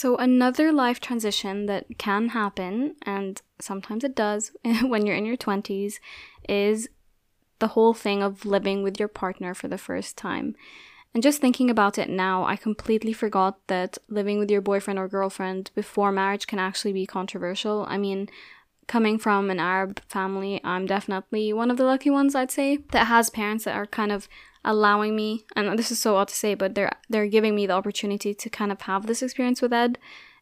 So, 0.01 0.15
another 0.15 0.71
life 0.71 0.99
transition 0.99 1.67
that 1.67 1.85
can 1.99 2.29
happen, 2.29 2.95
and 3.03 3.39
sometimes 3.59 4.03
it 4.03 4.15
does 4.15 4.51
when 4.81 5.05
you're 5.05 5.15
in 5.15 5.25
your 5.25 5.37
20s, 5.37 5.99
is 6.49 6.89
the 7.59 7.67
whole 7.67 7.93
thing 7.93 8.23
of 8.23 8.45
living 8.45 8.81
with 8.81 8.99
your 8.99 9.07
partner 9.07 9.53
for 9.53 9.67
the 9.67 9.77
first 9.77 10.17
time. 10.17 10.55
And 11.13 11.21
just 11.21 11.41
thinking 11.41 11.69
about 11.69 11.97
it 11.97 12.09
now, 12.09 12.45
I 12.45 12.55
completely 12.55 13.11
forgot 13.11 13.59
that 13.67 13.97
living 14.07 14.39
with 14.39 14.49
your 14.49 14.61
boyfriend 14.61 14.97
or 14.97 15.07
girlfriend 15.07 15.71
before 15.75 16.11
marriage 16.11 16.47
can 16.47 16.59
actually 16.59 16.93
be 16.93 17.05
controversial. 17.05 17.85
I 17.89 17.97
mean, 17.97 18.29
coming 18.87 19.17
from 19.17 19.49
an 19.49 19.59
Arab 19.59 20.01
family, 20.07 20.61
I'm 20.63 20.85
definitely 20.85 21.51
one 21.51 21.69
of 21.69 21.77
the 21.77 21.83
lucky 21.83 22.09
ones, 22.09 22.33
I'd 22.33 22.51
say, 22.51 22.77
that 22.91 23.07
has 23.07 23.29
parents 23.29 23.65
that 23.65 23.75
are 23.75 23.87
kind 23.87 24.11
of 24.11 24.29
allowing 24.63 25.15
me 25.15 25.43
and 25.55 25.77
this 25.77 25.91
is 25.91 25.99
so 25.99 26.17
odd 26.17 26.27
to 26.27 26.35
say 26.35 26.53
but 26.53 26.75
they're 26.75 26.91
they're 27.09 27.27
giving 27.27 27.55
me 27.55 27.65
the 27.65 27.73
opportunity 27.73 28.33
to 28.33 28.49
kind 28.49 28.71
of 28.71 28.81
have 28.81 29.07
this 29.07 29.23
experience 29.23 29.61
with 29.61 29.73
ed 29.73 29.97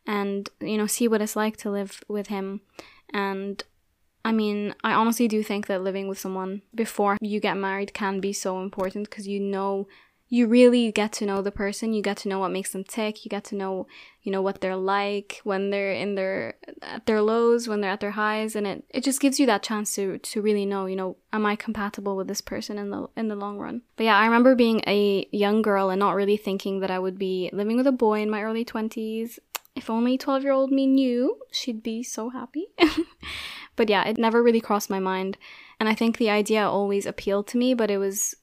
and 0.05 0.49
you 0.59 0.77
know 0.77 0.87
see 0.87 1.07
what 1.07 1.21
it's 1.21 1.35
like 1.35 1.55
to 1.55 1.71
live 1.71 2.03
with 2.09 2.27
him 2.27 2.59
and 3.13 3.63
i 4.25 4.31
mean 4.31 4.75
i 4.83 4.91
honestly 4.91 5.27
do 5.27 5.41
think 5.41 5.67
that 5.67 5.81
living 5.81 6.07
with 6.07 6.19
someone 6.19 6.61
before 6.75 7.17
you 7.21 7.39
get 7.39 7.55
married 7.55 7.93
can 7.93 8.19
be 8.19 8.33
so 8.33 8.61
important 8.61 9.09
because 9.09 9.27
you 9.27 9.39
know 9.39 9.87
you 10.31 10.45
really 10.45 10.91
get 10.91 11.11
to 11.11 11.25
know 11.25 11.41
the 11.41 11.51
person 11.51 11.91
you 11.91 12.03
get 12.03 12.15
to 12.17 12.29
know 12.29 12.39
what 12.39 12.51
makes 12.51 12.71
them 12.71 12.83
tick 12.83 13.25
you 13.25 13.29
get 13.29 13.43
to 13.43 13.55
know 13.55 13.87
you 14.21 14.31
know 14.31 14.41
what 14.41 14.61
they're 14.61 14.75
like 14.75 15.41
when 15.43 15.71
they're 15.71 15.91
in 15.91 16.15
their 16.15 16.55
at 16.83 17.05
their 17.07 17.21
lows 17.21 17.67
when 17.67 17.81
they're 17.81 17.91
at 17.91 17.99
their 17.99 18.11
highs 18.11 18.55
and 18.55 18.67
it, 18.67 18.83
it 18.89 19.03
just 19.03 19.19
gives 19.19 19.39
you 19.39 19.45
that 19.45 19.63
chance 19.63 19.93
to 19.95 20.19
to 20.19 20.41
really 20.41 20.65
know 20.65 20.85
you 20.85 20.95
know 20.95 21.17
am 21.33 21.45
i 21.45 21.55
compatible 21.55 22.15
with 22.15 22.27
this 22.27 22.41
person 22.41 22.77
in 22.77 22.91
the 22.91 23.07
in 23.17 23.27
the 23.27 23.35
long 23.35 23.57
run? 23.57 23.81
But 23.97 24.05
yeah 24.05 24.17
i 24.17 24.25
remember 24.25 24.55
being 24.55 24.81
a 24.87 25.27
young 25.31 25.61
girl 25.61 25.89
and 25.89 25.99
not 25.99 26.15
really 26.15 26.37
thinking 26.37 26.79
that 26.79 26.91
i 26.91 26.99
would 26.99 27.17
be 27.17 27.49
living 27.51 27.77
with 27.77 27.87
a 27.87 27.91
boy 27.91 28.21
in 28.21 28.29
my 28.29 28.43
early 28.43 28.63
20s 28.63 29.39
if 29.75 29.89
only 29.89 30.17
12 30.17 30.43
year 30.43 30.51
old 30.51 30.71
me 30.71 30.85
knew 30.87 31.37
she'd 31.51 31.81
be 31.83 32.03
so 32.03 32.29
happy. 32.29 32.67
But 33.75 33.87
yeah 33.87 34.03
it 34.03 34.17
never 34.17 34.43
really 34.43 34.59
crossed 34.59 34.89
my 34.89 34.99
mind. 34.99 35.37
And 35.79 35.87
i 35.87 35.95
think 35.95 36.17
the 36.17 36.29
idea 36.29 36.67
always 36.67 37.05
appealed 37.05 37.47
to 37.47 37.57
me 37.57 37.73
but 37.73 37.89
it 37.89 37.97
was 37.97 38.35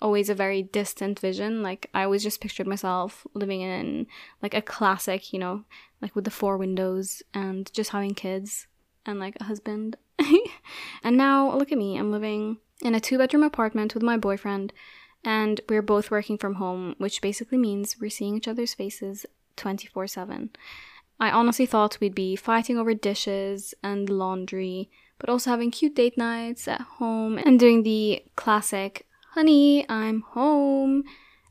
always 0.00 0.28
a 0.28 0.34
very 0.34 0.62
distant 0.62 1.18
vision. 1.18 1.62
Like 1.62 1.90
I 1.94 2.04
always 2.04 2.22
just 2.22 2.40
pictured 2.40 2.66
myself 2.66 3.26
living 3.34 3.60
in 3.60 4.06
like 4.42 4.54
a 4.54 4.62
classic, 4.62 5.32
you 5.32 5.38
know, 5.38 5.64
like 6.00 6.14
with 6.14 6.24
the 6.24 6.30
four 6.30 6.56
windows 6.56 7.22
and 7.34 7.72
just 7.72 7.90
having 7.90 8.14
kids 8.14 8.66
and 9.06 9.18
like 9.18 9.36
a 9.40 9.44
husband. 9.44 9.96
and 11.02 11.16
now 11.16 11.56
look 11.56 11.72
at 11.72 11.78
me, 11.78 11.98
I'm 11.98 12.12
living 12.12 12.58
in 12.82 12.94
a 12.94 13.00
two 13.00 13.18
bedroom 13.18 13.42
apartment 13.42 13.94
with 13.94 14.02
my 14.02 14.16
boyfriend 14.16 14.72
and 15.24 15.60
we're 15.68 15.82
both 15.82 16.10
working 16.10 16.38
from 16.38 16.54
home, 16.54 16.94
which 16.98 17.20
basically 17.20 17.58
means 17.58 17.96
we're 18.00 18.10
seeing 18.10 18.36
each 18.36 18.48
other's 18.48 18.74
faces 18.74 19.26
24 19.56 20.06
7. 20.06 20.50
I 21.18 21.30
honestly 21.30 21.66
thought 21.66 21.98
we'd 22.00 22.14
be 22.14 22.34
fighting 22.34 22.78
over 22.78 22.94
dishes 22.94 23.74
and 23.82 24.08
laundry, 24.08 24.88
but 25.18 25.28
also 25.28 25.50
having 25.50 25.70
cute 25.70 25.94
date 25.94 26.16
nights 26.16 26.66
at 26.66 26.80
home 26.80 27.36
and 27.36 27.60
doing 27.60 27.82
the 27.82 28.24
classic 28.36 29.06
honey, 29.30 29.88
I'm 29.88 30.22
home. 30.22 31.04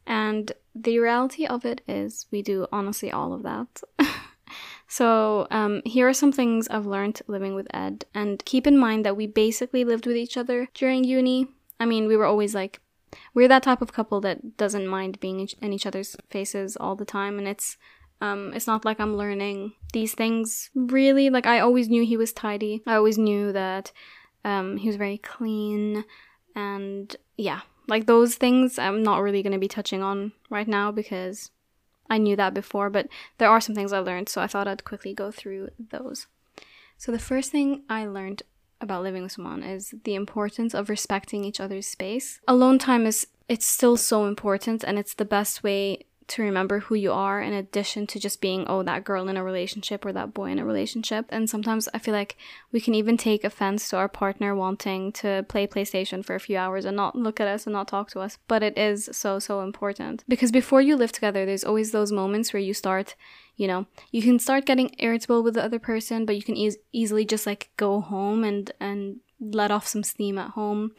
And 0.05 0.51
the 0.75 0.99
reality 0.99 1.45
of 1.45 1.65
it 1.65 1.81
is, 1.87 2.25
we 2.31 2.41
do 2.41 2.67
honestly 2.71 3.11
all 3.11 3.33
of 3.33 3.43
that. 3.43 3.81
so, 4.87 5.47
um, 5.51 5.81
here 5.85 6.07
are 6.07 6.13
some 6.13 6.31
things 6.31 6.67
I've 6.67 6.85
learned 6.85 7.21
living 7.27 7.55
with 7.55 7.67
Ed. 7.73 8.05
And 8.13 8.43
keep 8.45 8.65
in 8.65 8.77
mind 8.77 9.05
that 9.05 9.17
we 9.17 9.27
basically 9.27 9.83
lived 9.83 10.05
with 10.05 10.17
each 10.17 10.37
other 10.37 10.67
during 10.73 11.03
uni. 11.03 11.47
I 11.79 11.85
mean, 11.85 12.07
we 12.07 12.17
were 12.17 12.25
always 12.25 12.55
like, 12.55 12.81
we're 13.33 13.47
that 13.47 13.63
type 13.63 13.81
of 13.81 13.93
couple 13.93 14.21
that 14.21 14.57
doesn't 14.57 14.87
mind 14.87 15.19
being 15.19 15.47
in 15.61 15.73
each 15.73 15.85
other's 15.85 16.15
faces 16.29 16.75
all 16.77 16.95
the 16.95 17.05
time. 17.05 17.37
And 17.37 17.47
it's, 17.47 17.77
um, 18.21 18.51
it's 18.53 18.67
not 18.67 18.83
like 18.83 18.99
I'm 18.99 19.15
learning 19.15 19.73
these 19.93 20.13
things 20.13 20.69
really. 20.75 21.29
Like, 21.29 21.45
I 21.45 21.59
always 21.59 21.87
knew 21.87 22.05
he 22.05 22.17
was 22.17 22.33
tidy. 22.33 22.83
I 22.85 22.95
always 22.95 23.17
knew 23.17 23.51
that, 23.53 23.91
um, 24.43 24.77
he 24.77 24.87
was 24.87 24.95
very 24.95 25.17
clean. 25.17 26.03
And 26.59 27.15
yeah, 27.37 27.61
like 27.87 28.05
those 28.05 28.35
things 28.35 28.77
I'm 28.77 29.01
not 29.03 29.21
really 29.21 29.41
going 29.41 29.53
to 29.53 29.59
be 29.59 29.67
touching 29.67 30.01
on 30.03 30.33
right 30.49 30.67
now 30.67 30.91
because 30.91 31.51
I 32.09 32.17
knew 32.17 32.35
that 32.35 32.53
before, 32.53 32.89
but 32.89 33.07
there 33.37 33.49
are 33.49 33.61
some 33.61 33.75
things 33.75 33.93
I 33.93 33.99
learned, 33.99 34.29
so 34.29 34.41
I 34.41 34.47
thought 34.47 34.67
I'd 34.67 34.83
quickly 34.83 35.13
go 35.13 35.31
through 35.31 35.69
those. 35.91 36.27
So 36.97 37.11
the 37.11 37.19
first 37.19 37.51
thing 37.51 37.83
I 37.89 38.05
learned 38.05 38.43
about 38.81 39.03
living 39.03 39.23
with 39.23 39.31
someone 39.31 39.63
is 39.63 39.93
the 40.03 40.15
importance 40.15 40.73
of 40.73 40.89
respecting 40.89 41.43
each 41.43 41.59
other's 41.59 41.87
space. 41.87 42.39
Alone 42.47 42.79
time 42.79 43.05
is 43.05 43.27
it's 43.47 43.65
still 43.65 43.97
so 43.97 44.25
important 44.25 44.83
and 44.83 44.99
it's 44.99 45.13
the 45.13 45.25
best 45.25 45.63
way 45.63 46.05
to 46.29 46.41
remember 46.41 46.79
who 46.79 46.95
you 46.95 47.11
are 47.11 47.41
in 47.41 47.53
addition 47.53 48.07
to 48.07 48.19
just 48.19 48.41
being 48.41 48.65
oh 48.67 48.83
that 48.83 49.03
girl 49.03 49.27
in 49.27 49.37
a 49.37 49.43
relationship 49.43 50.05
or 50.05 50.13
that 50.13 50.33
boy 50.33 50.49
in 50.51 50.59
a 50.59 50.65
relationship. 50.65 51.25
And 51.29 51.49
sometimes 51.49 51.89
i 51.93 51.99
feel 51.99 52.13
like 52.13 52.37
we 52.71 52.79
can 52.79 52.95
even 52.95 53.17
take 53.17 53.43
offense 53.43 53.89
to 53.89 53.97
our 53.97 54.07
partner 54.07 54.55
wanting 54.55 55.11
to 55.13 55.45
play 55.49 55.67
playstation 55.67 56.23
for 56.23 56.35
a 56.35 56.39
few 56.39 56.57
hours 56.57 56.85
and 56.85 56.95
not 56.95 57.15
look 57.15 57.39
at 57.39 57.47
us 57.47 57.65
and 57.65 57.73
not 57.73 57.87
talk 57.87 58.09
to 58.11 58.19
us. 58.19 58.37
But 58.47 58.63
it 58.63 58.77
is 58.77 59.09
so 59.11 59.39
so 59.39 59.61
important. 59.61 60.23
Because 60.27 60.51
before 60.51 60.81
you 60.81 60.95
live 60.95 61.11
together 61.11 61.45
there's 61.45 61.63
always 61.63 61.91
those 61.91 62.11
moments 62.11 62.53
where 62.53 62.61
you 62.61 62.73
start 62.73 63.15
you 63.55 63.67
know 63.67 63.85
you 64.11 64.21
can 64.21 64.39
start 64.39 64.65
getting 64.65 64.95
irritable 64.99 65.43
with 65.43 65.53
the 65.53 65.63
other 65.63 65.79
person 65.79 66.25
but 66.25 66.35
you 66.35 66.41
can 66.41 66.55
e- 66.55 66.81
easily 66.93 67.25
just 67.25 67.45
like 67.45 67.69
go 67.77 67.99
home 67.99 68.43
and 68.43 68.71
and 68.79 69.17
let 69.41 69.71
off 69.71 69.87
some 69.87 70.03
steam 70.03 70.37
at 70.37 70.51
home 70.51 70.91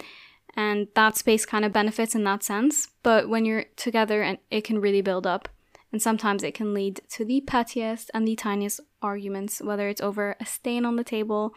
and 0.55 0.89
that 0.95 1.17
space 1.17 1.47
kind 1.47 1.65
of 1.65 1.73
benefits 1.73 2.15
in 2.15 2.25
that 2.25 2.43
sense. 2.43 2.89
But 3.03 3.29
when 3.29 3.45
you're 3.45 3.65
together, 3.77 4.23
and 4.23 4.39
it 4.51 4.65
can 4.65 4.81
really 4.81 5.03
build 5.03 5.27
up, 5.27 5.49
and 5.93 6.01
sometimes 6.01 6.43
it 6.43 6.55
can 6.55 6.73
lead 6.73 7.01
to 7.11 7.25
the 7.25 7.41
pettiest 7.41 8.11
and 8.15 8.27
the 8.27 8.37
tiniest 8.37 8.81
arguments, 9.03 9.61
whether 9.61 9.89
it's 9.89 10.01
over 10.01 10.37
a 10.41 10.47
stain 10.47 10.85
on 10.85 10.97
the 10.97 11.05
table 11.05 11.55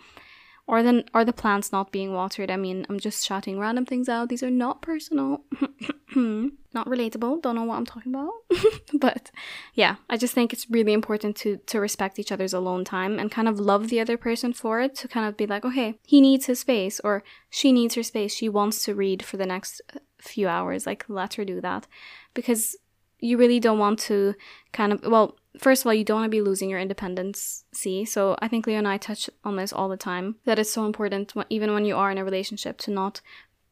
or 0.66 0.82
then 0.82 1.04
or 1.14 1.26
the 1.26 1.34
plants 1.34 1.72
not 1.72 1.92
being 1.92 2.14
watered. 2.14 2.50
I 2.50 2.56
mean, 2.56 2.86
I'm 2.90 3.00
just 3.00 3.26
shouting 3.26 3.60
random 3.60 3.86
things 3.86 4.08
out. 4.08 4.30
These 4.30 4.44
are 4.44 4.50
not 4.50 4.82
personal, 4.82 5.42
not 6.16 6.88
relatable. 6.88 7.42
Don't 7.42 7.56
know 7.56 7.64
what 7.64 7.76
I'm 7.76 7.86
talking 7.86 8.14
about, 8.14 8.32
but 8.94 9.30
yeah, 9.74 9.96
I 10.10 10.16
just 10.18 10.34
think 10.34 10.54
it's 10.54 10.70
really 10.70 10.94
important 10.94 11.36
to 11.38 11.58
to 11.58 11.80
respect 11.80 12.18
each 12.18 12.32
other's 12.32 12.54
alone 12.54 12.86
time 12.86 13.20
and 13.20 13.30
kind 13.30 13.50
of 13.50 13.60
love 13.60 13.90
the 13.90 14.00
other 14.00 14.18
person 14.18 14.54
for 14.54 14.80
it. 14.80 14.96
To 14.96 15.08
kind 15.08 15.28
of 15.28 15.36
be 15.36 15.48
like, 15.48 15.66
okay, 15.66 16.00
he 16.06 16.22
needs 16.22 16.46
his 16.46 16.62
space 16.62 17.02
or 17.04 17.24
she 17.50 17.72
needs 17.72 17.96
her 17.96 18.04
space. 18.04 18.34
She 18.34 18.48
wants 18.48 18.84
to 18.86 18.96
read 18.96 19.24
for 19.24 19.38
the 19.38 19.46
next 19.46 19.82
uh, 19.94 20.00
few 20.20 20.48
hours. 20.48 20.86
Like, 20.86 21.06
let 21.10 21.34
her 21.34 21.44
do 21.44 21.60
that 21.60 21.88
because 22.34 22.78
you 23.20 23.38
really 23.38 23.60
don't 23.60 23.80
want 23.80 24.00
to 24.00 24.36
kind 24.72 24.94
of 24.94 25.02
well 25.04 25.38
first 25.58 25.84
of 25.84 25.88
all 25.88 25.94
you 25.94 26.04
don't 26.04 26.22
want 26.22 26.26
to 26.26 26.38
be 26.38 26.42
losing 26.42 26.70
your 26.70 26.80
independence 26.80 27.66
see? 27.74 28.06
So 28.06 28.36
i 28.40 28.48
think 28.48 28.66
leo 28.66 28.78
and 28.78 28.88
i 28.88 28.98
touch 28.98 29.30
on 29.44 29.56
this 29.56 29.74
all 29.74 29.90
the 29.90 29.98
time. 29.98 30.36
That 30.46 30.60
it's 30.60 30.72
so 30.72 30.86
important 30.86 31.34
even 31.50 31.74
when 31.74 31.86
you 31.86 31.96
are 31.96 32.12
in 32.12 32.18
a 32.18 32.26
relationship 32.26 32.78
to 32.80 32.92
not 32.92 33.22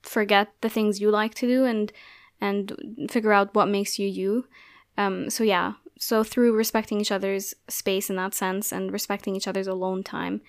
forget 0.04 0.50
the 0.62 0.70
things 0.70 1.00
you 1.00 1.10
like 1.12 1.34
to 1.36 1.48
do 1.48 1.66
and 1.66 1.92
and 2.40 3.08
figure 3.10 3.34
out 3.34 3.54
what 3.54 3.68
makes 3.68 4.00
you 4.00 4.08
you. 4.08 4.48
Um 4.98 5.30
so 5.30 5.44
yeah. 5.44 5.74
So 6.00 6.24
through 6.24 6.56
respecting 6.56 7.00
each 7.00 7.12
other's 7.12 7.54
space 7.68 8.10
in 8.10 8.16
that 8.16 8.34
sense 8.34 8.72
and 8.72 8.92
respecting 8.92 9.36
each 9.36 9.48
other's 9.48 9.68
alone 9.68 10.04
time 10.04 10.42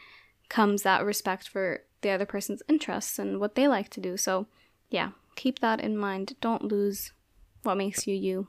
comes 0.49 0.83
that 0.83 1.05
respect 1.05 1.49
for 1.49 1.83
the 2.01 2.11
other 2.11 2.27
person's 2.27 2.63
interests 2.69 3.19
and 3.19 3.39
what 3.39 3.55
they 3.55 3.69
like 3.69 3.89
to 3.91 4.01
do. 4.01 4.17
So 4.17 4.47
yeah 4.91 5.11
keep 5.37 5.61
that 5.61 5.81
in 5.81 5.97
mind. 5.97 6.35
Don't 6.41 6.65
lose 6.65 7.13
what 7.63 7.77
makes 7.77 8.07
you 8.07 8.15
you 8.15 8.49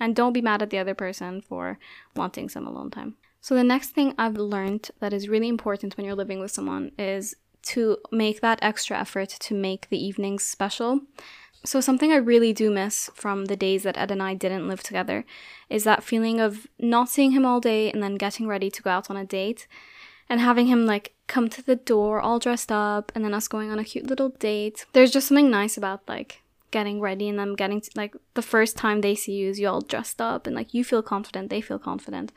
and 0.00 0.16
don't 0.16 0.32
be 0.32 0.42
mad 0.42 0.62
at 0.62 0.70
the 0.70 0.78
other 0.78 0.94
person 0.94 1.42
for 1.42 1.78
wanting 2.16 2.48
some 2.48 2.66
alone 2.66 2.90
time. 2.90 3.16
So, 3.40 3.54
the 3.54 3.64
next 3.64 3.90
thing 3.90 4.14
I've 4.18 4.36
learned 4.36 4.90
that 5.00 5.12
is 5.12 5.28
really 5.28 5.48
important 5.48 5.96
when 5.96 6.04
you're 6.04 6.14
living 6.14 6.40
with 6.40 6.50
someone 6.50 6.92
is 6.98 7.36
to 7.62 7.98
make 8.10 8.40
that 8.40 8.58
extra 8.62 8.98
effort 8.98 9.28
to 9.28 9.54
make 9.54 9.88
the 9.88 10.02
evenings 10.02 10.42
special. 10.42 11.00
So, 11.64 11.80
something 11.80 12.12
I 12.12 12.16
really 12.16 12.52
do 12.52 12.70
miss 12.70 13.10
from 13.14 13.46
the 13.46 13.56
days 13.56 13.82
that 13.84 13.96
Ed 13.96 14.10
and 14.10 14.22
I 14.22 14.34
didn't 14.34 14.68
live 14.68 14.82
together 14.82 15.24
is 15.68 15.84
that 15.84 16.02
feeling 16.02 16.40
of 16.40 16.66
not 16.78 17.08
seeing 17.08 17.32
him 17.32 17.46
all 17.46 17.60
day 17.60 17.90
and 17.90 18.02
then 18.02 18.16
getting 18.16 18.46
ready 18.46 18.70
to 18.70 18.82
go 18.82 18.90
out 18.90 19.10
on 19.10 19.16
a 19.16 19.24
date 19.24 19.66
and 20.28 20.40
having 20.40 20.66
him 20.66 20.86
like 20.86 21.14
come 21.26 21.48
to 21.48 21.62
the 21.62 21.76
door 21.76 22.20
all 22.20 22.38
dressed 22.38 22.72
up 22.72 23.12
and 23.14 23.24
then 23.24 23.34
us 23.34 23.48
going 23.48 23.70
on 23.70 23.78
a 23.78 23.84
cute 23.84 24.06
little 24.06 24.30
date. 24.30 24.86
There's 24.92 25.10
just 25.10 25.28
something 25.28 25.50
nice 25.50 25.76
about 25.76 26.08
like 26.08 26.42
getting 26.70 27.00
ready 27.00 27.28
and 27.28 27.38
them 27.38 27.56
getting 27.56 27.80
to, 27.80 27.90
like 27.94 28.14
the 28.34 28.42
first 28.42 28.76
time 28.76 29.00
they 29.00 29.14
see 29.14 29.32
you 29.32 29.50
is 29.50 29.58
you 29.58 29.68
all 29.68 29.80
dressed 29.80 30.20
up 30.20 30.46
and 30.46 30.56
like 30.56 30.74
you 30.74 30.84
feel 30.84 31.02
confident 31.02 31.50
they 31.50 31.60
feel 31.60 31.78
confident 31.78 32.32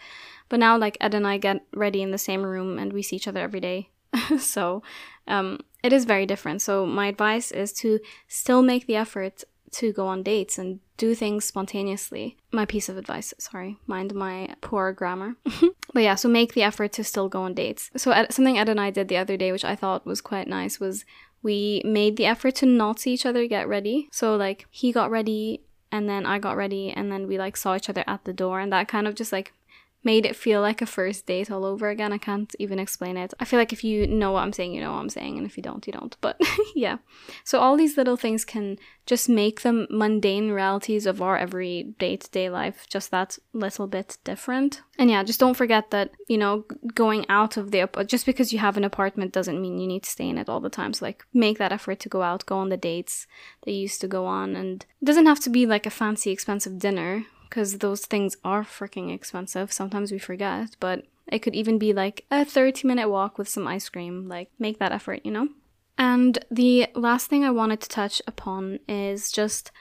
but 0.49 0.59
now 0.59 0.77
like 0.77 0.97
ed 0.99 1.13
and 1.13 1.27
i 1.27 1.37
get 1.37 1.65
ready 1.73 2.01
in 2.01 2.11
the 2.11 2.17
same 2.17 2.43
room 2.43 2.79
and 2.79 2.93
we 2.93 3.01
see 3.01 3.15
each 3.15 3.27
other 3.27 3.41
every 3.41 3.59
day 3.59 3.89
so 4.39 4.83
um, 5.27 5.59
it 5.81 5.93
is 5.93 6.05
very 6.05 6.25
different. 6.25 6.61
So 6.61 6.85
my 6.85 7.07
advice 7.07 7.51
is 7.51 7.73
to 7.73 7.99
still 8.27 8.61
make 8.61 8.87
the 8.87 8.95
effort 8.95 9.43
to 9.71 9.91
go 9.91 10.05
on 10.07 10.21
dates 10.21 10.57
and 10.57 10.79
do 10.97 11.15
things 11.15 11.45
spontaneously. 11.45 12.37
My 12.51 12.65
piece 12.65 12.89
of 12.89 12.97
advice, 12.97 13.33
sorry, 13.39 13.77
mind 13.87 14.13
my 14.13 14.55
poor 14.61 14.93
grammar. 14.93 15.35
but 15.93 16.03
yeah, 16.03 16.15
so 16.15 16.29
make 16.29 16.53
the 16.53 16.63
effort 16.63 16.93
to 16.93 17.03
still 17.03 17.27
go 17.27 17.41
on 17.41 17.53
dates. 17.53 17.89
So 17.97 18.13
something 18.29 18.57
Ed 18.57 18.69
and 18.69 18.79
I 18.79 18.91
did 18.91 19.07
the 19.07 19.17
other 19.17 19.35
day, 19.35 19.51
which 19.51 19.65
I 19.65 19.75
thought 19.75 20.05
was 20.05 20.21
quite 20.21 20.47
nice, 20.47 20.79
was 20.79 21.05
we 21.43 21.81
made 21.85 22.17
the 22.17 22.25
effort 22.25 22.55
to 22.55 22.65
not 22.65 22.99
see 22.99 23.13
each 23.13 23.25
other 23.25 23.45
get 23.47 23.67
ready. 23.67 24.07
So 24.11 24.35
like 24.35 24.65
he 24.71 24.91
got 24.91 25.11
ready 25.11 25.61
and 25.91 26.09
then 26.09 26.25
I 26.25 26.39
got 26.39 26.57
ready 26.57 26.89
and 26.89 27.11
then 27.11 27.27
we 27.27 27.37
like 27.37 27.55
saw 27.55 27.75
each 27.75 27.89
other 27.89 28.03
at 28.07 28.23
the 28.23 28.33
door 28.33 28.59
and 28.59 28.71
that 28.73 28.87
kind 28.87 29.07
of 29.07 29.13
just 29.13 29.31
like 29.31 29.53
made 30.03 30.25
it 30.25 30.35
feel 30.35 30.61
like 30.61 30.81
a 30.81 30.85
first 30.85 31.25
date 31.25 31.49
all 31.49 31.65
over 31.65 31.89
again. 31.89 32.11
I 32.11 32.17
can't 32.17 32.53
even 32.59 32.79
explain 32.79 33.17
it. 33.17 33.33
I 33.39 33.45
feel 33.45 33.59
like 33.59 33.73
if 33.73 33.83
you 33.83 34.05
know 34.07 34.31
what 34.31 34.41
I'm 34.41 34.53
saying, 34.53 34.73
you 34.73 34.81
know 34.81 34.91
what 34.91 34.99
I'm 34.99 35.09
saying, 35.09 35.37
and 35.37 35.45
if 35.45 35.57
you 35.57 35.63
don't, 35.63 35.85
you 35.87 35.93
don't. 35.93 36.15
But 36.21 36.39
yeah. 36.75 36.97
So 37.43 37.59
all 37.59 37.77
these 37.77 37.97
little 37.97 38.17
things 38.17 38.45
can 38.45 38.77
just 39.05 39.27
make 39.27 39.61
the 39.61 39.87
mundane 39.89 40.51
realities 40.51 41.05
of 41.05 41.21
our 41.21 41.37
every 41.37 41.93
day 41.99 42.15
to 42.15 42.29
day 42.31 42.49
life 42.49 42.85
just 42.89 43.11
that 43.11 43.37
little 43.53 43.87
bit 43.87 44.17
different. 44.23 44.81
And 44.97 45.09
yeah, 45.09 45.23
just 45.23 45.39
don't 45.39 45.57
forget 45.57 45.91
that, 45.91 46.11
you 46.27 46.37
know, 46.37 46.65
going 46.93 47.25
out 47.29 47.57
of 47.57 47.71
the 47.71 47.89
just 48.07 48.25
because 48.25 48.53
you 48.53 48.59
have 48.59 48.77
an 48.77 48.83
apartment 48.83 49.33
doesn't 49.33 49.61
mean 49.61 49.77
you 49.77 49.87
need 49.87 50.03
to 50.03 50.09
stay 50.09 50.29
in 50.29 50.37
it 50.37 50.49
all 50.49 50.59
the 50.59 50.69
time. 50.69 50.93
So 50.93 51.05
like 51.05 51.25
make 51.33 51.57
that 51.57 51.73
effort 51.73 51.99
to 52.01 52.09
go 52.09 52.21
out, 52.21 52.45
go 52.45 52.57
on 52.57 52.69
the 52.69 52.77
dates 52.77 53.27
that 53.63 53.71
you 53.71 53.81
used 53.81 54.01
to 54.01 54.07
go 54.07 54.25
on 54.25 54.55
and 54.55 54.85
it 55.01 55.05
doesn't 55.05 55.25
have 55.25 55.39
to 55.41 55.49
be 55.49 55.65
like 55.65 55.85
a 55.85 55.89
fancy 55.89 56.31
expensive 56.31 56.79
dinner 56.79 57.25
because 57.53 57.77
those 57.77 58.07
things 58.07 58.35
are 58.43 58.63
freaking 58.63 59.13
expensive. 59.13 59.71
Sometimes 59.71 60.11
we 60.11 60.17
forget, 60.17 60.75
but 60.79 61.05
it 61.27 61.39
could 61.39 61.53
even 61.53 61.77
be 61.77 61.93
like 61.93 62.25
a 62.31 62.43
30 62.43 62.87
minute 62.87 63.09
walk 63.09 63.37
with 63.37 63.47
some 63.47 63.67
ice 63.67 63.87
cream. 63.89 64.27
Like, 64.27 64.49
make 64.57 64.79
that 64.79 64.91
effort, 64.91 65.21
you 65.23 65.29
know? 65.29 65.49
And 65.95 66.43
the 66.49 66.87
last 66.95 67.27
thing 67.27 67.43
I 67.45 67.51
wanted 67.51 67.79
to 67.81 67.89
touch 67.89 68.23
upon 68.25 68.79
is 68.89 69.31
just 69.31 69.71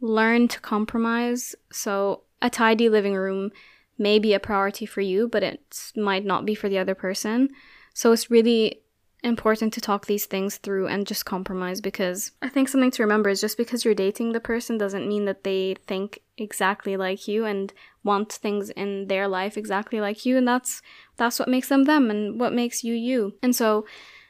learn 0.00 0.48
to 0.48 0.60
compromise. 0.60 1.54
So, 1.70 2.22
a 2.40 2.48
tidy 2.48 2.88
living 2.88 3.14
room 3.14 3.52
may 3.98 4.18
be 4.18 4.32
a 4.32 4.40
priority 4.40 4.86
for 4.86 5.02
you, 5.02 5.28
but 5.28 5.42
it 5.42 5.92
might 5.94 6.24
not 6.24 6.46
be 6.46 6.54
for 6.54 6.70
the 6.70 6.78
other 6.78 6.94
person. 6.94 7.50
So, 7.92 8.10
it's 8.12 8.30
really 8.30 8.81
important 9.22 9.72
to 9.72 9.80
talk 9.80 10.06
these 10.06 10.26
things 10.26 10.56
through 10.56 10.88
and 10.88 11.06
just 11.06 11.24
compromise 11.24 11.80
because 11.80 12.32
I 12.42 12.48
think 12.48 12.68
something 12.68 12.90
to 12.92 13.02
remember 13.02 13.30
is 13.30 13.40
just 13.40 13.56
because 13.56 13.84
you're 13.84 13.94
dating 13.94 14.32
the 14.32 14.40
person 14.40 14.78
doesn't 14.78 15.08
mean 15.08 15.26
that 15.26 15.44
they 15.44 15.76
think 15.86 16.20
exactly 16.36 16.96
like 16.96 17.28
you 17.28 17.44
and 17.44 17.72
want 18.02 18.32
things 18.32 18.70
in 18.70 19.06
their 19.06 19.28
life 19.28 19.56
exactly 19.56 20.00
like 20.00 20.26
you 20.26 20.36
and 20.36 20.48
that's 20.48 20.82
that's 21.16 21.38
what 21.38 21.48
makes 21.48 21.68
them 21.68 21.84
them 21.84 22.10
and 22.10 22.40
what 22.40 22.52
makes 22.52 22.82
you 22.82 22.94
you. 22.94 23.34
And 23.42 23.54
so 23.54 23.86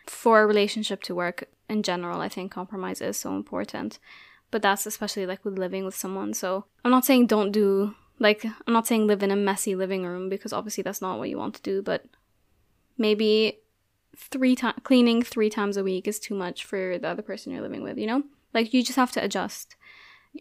for 0.07 0.43
a 0.43 0.47
relationship 0.47 1.03
to 1.05 1.15
work 1.15 1.45
in 1.69 1.83
general, 1.83 2.21
I 2.21 2.29
think 2.29 2.53
compromise 2.53 3.01
is 3.01 3.17
so 3.17 3.35
important. 3.35 3.99
But 4.51 4.61
that's 4.61 4.85
especially 4.85 5.25
like 5.25 5.43
with 5.45 5.59
living 5.59 5.87
with 5.87 5.95
someone. 5.95 6.35
So 6.35 6.67
I'm 6.85 6.91
not 6.91 7.07
saying 7.07 7.29
don't 7.29 7.53
do 7.53 7.95
like 8.19 8.45
I'm 8.45 8.75
not 8.75 8.87
saying 8.87 9.07
live 9.07 9.23
in 9.23 9.31
a 9.31 9.37
messy 9.37 9.75
living 9.75 10.05
room 10.05 10.29
because 10.29 10.53
obviously 10.53 10.83
that's 10.83 11.01
not 11.01 11.19
what 11.19 11.31
you 11.31 11.39
want 11.39 11.55
to 11.55 11.63
do, 11.63 11.81
but 11.81 12.05
maybe 12.99 13.62
three 14.17 14.55
times 14.55 14.81
cleaning 14.85 15.23
three 15.23 15.51
times 15.51 15.77
a 15.77 15.85
week 15.85 16.07
is 16.07 16.19
too 16.19 16.35
much 16.35 16.65
for 16.65 16.99
the 16.99 17.09
other 17.09 17.23
person 17.23 17.53
you're 17.53 17.63
living 17.63 17.83
with 17.83 17.99
you 17.99 18.07
know? 18.07 18.23
Like 18.55 18.75
you 18.75 18.83
just 18.83 18.97
have 18.97 19.13
to 19.13 19.25
adjust. 19.25 19.77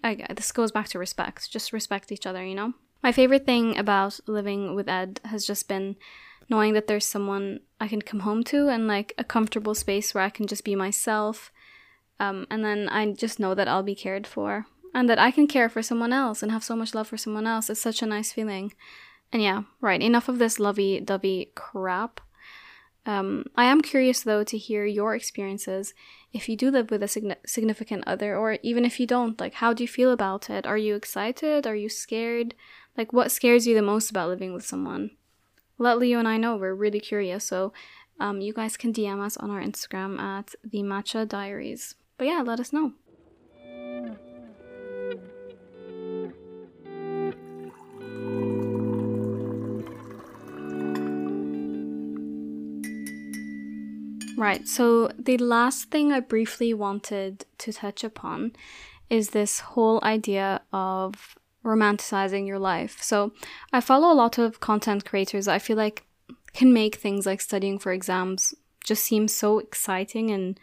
I, 0.04 0.26
this 0.34 0.52
goes 0.52 0.72
back 0.72 0.88
to 0.90 1.00
respect 1.00 1.52
just 1.52 1.74
respect 1.74 2.12
each 2.12 2.26
other 2.26 2.44
you 2.46 2.56
know? 2.56 2.74
My 3.04 3.12
favorite 3.12 3.46
thing 3.46 3.78
about 3.78 4.20
living 4.28 4.76
with 4.76 4.88
ed 4.88 5.20
has 5.26 5.46
just 5.46 5.68
been 5.68 5.96
knowing 6.50 6.74
that 6.74 6.88
there's 6.88 7.08
someone 7.08 7.62
i 7.80 7.88
can 7.88 8.02
come 8.02 8.22
home 8.22 8.44
to 8.44 8.68
and 8.68 8.88
like 8.88 9.14
a 9.18 9.24
comfortable 9.24 9.74
space 9.74 10.14
where 10.14 10.24
i 10.24 10.30
can 10.30 10.48
just 10.48 10.66
be 10.66 10.76
myself 10.76 11.52
um, 12.20 12.46
and 12.52 12.64
then 12.64 12.90
i 12.90 13.12
just 13.12 13.40
know 13.40 13.56
that 13.56 13.68
i'll 13.68 13.84
be 13.84 13.96
cared 13.96 14.28
for 14.28 14.66
and 14.94 15.10
that 15.10 15.20
i 15.20 15.32
can 15.32 15.48
care 15.48 15.70
for 15.70 15.82
someone 15.82 16.14
else 16.14 16.44
and 16.44 16.52
have 16.52 16.64
so 16.64 16.76
much 16.76 16.94
love 16.94 17.08
for 17.08 17.18
someone 17.18 17.48
else. 17.48 17.70
It's 17.70 17.80
such 17.80 18.02
a 18.02 18.06
nice 18.06 18.32
feeling. 18.32 18.74
And 19.32 19.42
yeah 19.42 19.64
right 19.80 20.02
enough 20.02 20.28
of 20.28 20.40
this 20.40 20.60
lovey-dovey 20.60 21.52
crap 21.56 22.20
um, 23.06 23.46
I 23.56 23.66
am 23.66 23.82
curious 23.82 24.22
though 24.22 24.44
to 24.44 24.58
hear 24.58 24.86
your 24.86 25.16
experiences 25.16 25.94
if 26.34 26.48
you 26.48 26.56
do 26.56 26.70
live 26.70 26.92
with 26.92 27.02
a 27.02 27.08
sign- 27.08 27.36
significant 27.46 28.04
other, 28.06 28.38
or 28.38 28.58
even 28.62 28.86
if 28.86 29.00
you 29.00 29.08
don't. 29.08 29.40
Like, 29.40 29.56
how 29.56 29.74
do 29.74 29.84
you 29.84 29.88
feel 29.88 30.12
about 30.12 30.50
it? 30.50 30.68
Are 30.68 30.78
you 30.78 30.96
excited? 30.96 31.66
Are 31.66 31.76
you 31.76 31.90
scared? 31.90 32.54
Like, 32.98 33.12
what 33.12 33.32
scares 33.32 33.66
you 33.66 33.74
the 33.74 33.82
most 33.82 34.10
about 34.12 34.30
living 34.30 34.54
with 34.54 34.66
someone? 34.66 35.12
Let 35.78 35.98
Leo 35.98 36.20
and 36.20 36.28
I 36.28 36.38
know. 36.38 36.56
We're 36.58 36.76
really 36.76 37.00
curious. 37.00 37.46
So, 37.46 37.74
um, 38.20 38.40
you 38.40 38.54
guys 38.54 38.78
can 38.78 38.94
DM 38.94 39.20
us 39.20 39.36
on 39.38 39.50
our 39.50 39.62
Instagram 39.62 40.20
at 40.20 40.54
the 40.64 40.84
Matcha 40.84 41.28
Diaries. 41.28 41.96
But 42.18 42.28
yeah, 42.28 42.44
let 42.46 42.60
us 42.60 42.72
know. 42.72 42.94
Right, 54.42 54.68
so 54.68 55.12
the 55.20 55.38
last 55.38 55.92
thing 55.92 56.12
I 56.12 56.20
briefly 56.20 56.74
wanted 56.74 57.46
to 57.60 57.72
touch 57.72 58.04
upon 58.04 58.54
is 59.08 59.30
this 59.30 59.60
whole 59.60 60.00
idea 60.02 60.64
of 60.74 61.38
romanticizing 61.64 62.48
your 62.48 62.58
life. 62.58 63.04
So 63.04 63.34
I 63.72 63.82
follow 63.82 64.12
a 64.12 64.18
lot 64.18 64.40
of 64.40 64.60
content 64.60 65.06
creators 65.06 65.48
I 65.48 65.60
feel 65.60 65.78
like 65.78 66.08
can 66.54 66.74
make 66.74 66.96
things 66.96 67.28
like 67.28 67.40
studying 67.40 67.78
for 67.78 67.92
exams 67.92 68.56
just 68.84 69.04
seem 69.04 69.28
so 69.28 69.60
exciting 69.60 70.32
and 70.32 70.60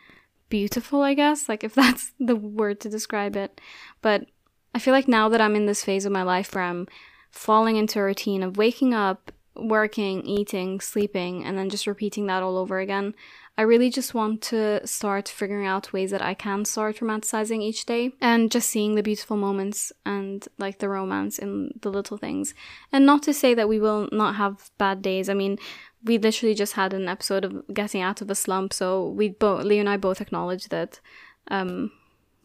beautiful, 0.48 1.02
I 1.02 1.14
guess, 1.14 1.48
like 1.48 1.62
if 1.62 1.74
that's 1.76 2.10
the 2.18 2.34
word 2.34 2.80
to 2.80 2.88
describe 2.88 3.36
it. 3.36 3.60
But 4.02 4.26
I 4.74 4.80
feel 4.80 4.92
like 4.92 5.06
now 5.06 5.28
that 5.28 5.40
I'm 5.40 5.54
in 5.54 5.66
this 5.66 5.84
phase 5.84 6.04
of 6.04 6.10
my 6.10 6.24
life 6.24 6.52
where 6.52 6.64
I'm 6.64 6.88
falling 7.30 7.76
into 7.76 8.00
a 8.00 8.04
routine 8.04 8.42
of 8.42 8.56
waking 8.56 8.92
up, 8.92 9.30
working, 9.54 10.26
eating, 10.26 10.80
sleeping, 10.80 11.44
and 11.44 11.56
then 11.56 11.70
just 11.70 11.86
repeating 11.86 12.26
that 12.26 12.42
all 12.42 12.56
over 12.58 12.80
again, 12.80 13.14
I 13.58 13.62
really 13.62 13.90
just 13.90 14.14
want 14.14 14.40
to 14.42 14.86
start 14.86 15.28
figuring 15.28 15.66
out 15.66 15.92
ways 15.92 16.12
that 16.12 16.22
I 16.22 16.32
can 16.32 16.64
start 16.64 16.98
romanticizing 16.98 17.60
each 17.60 17.84
day 17.86 18.12
and 18.20 18.52
just 18.52 18.70
seeing 18.70 18.94
the 18.94 19.02
beautiful 19.02 19.36
moments 19.36 19.92
and 20.06 20.46
like 20.58 20.78
the 20.78 20.88
romance 20.88 21.40
in 21.40 21.72
the 21.80 21.90
little 21.90 22.16
things. 22.16 22.54
And 22.92 23.04
not 23.04 23.24
to 23.24 23.34
say 23.34 23.54
that 23.54 23.68
we 23.68 23.80
will 23.80 24.08
not 24.12 24.36
have 24.36 24.70
bad 24.78 25.02
days. 25.02 25.28
I 25.28 25.34
mean, 25.34 25.58
we 26.04 26.18
literally 26.18 26.54
just 26.54 26.74
had 26.74 26.94
an 26.94 27.08
episode 27.08 27.44
of 27.44 27.64
getting 27.74 28.00
out 28.00 28.22
of 28.22 28.30
a 28.30 28.36
slump, 28.36 28.72
so 28.72 29.08
we 29.08 29.30
both 29.30 29.64
Leo 29.64 29.80
and 29.80 29.88
I 29.88 29.96
both 29.96 30.20
acknowledge 30.20 30.68
that 30.68 31.00
um, 31.48 31.90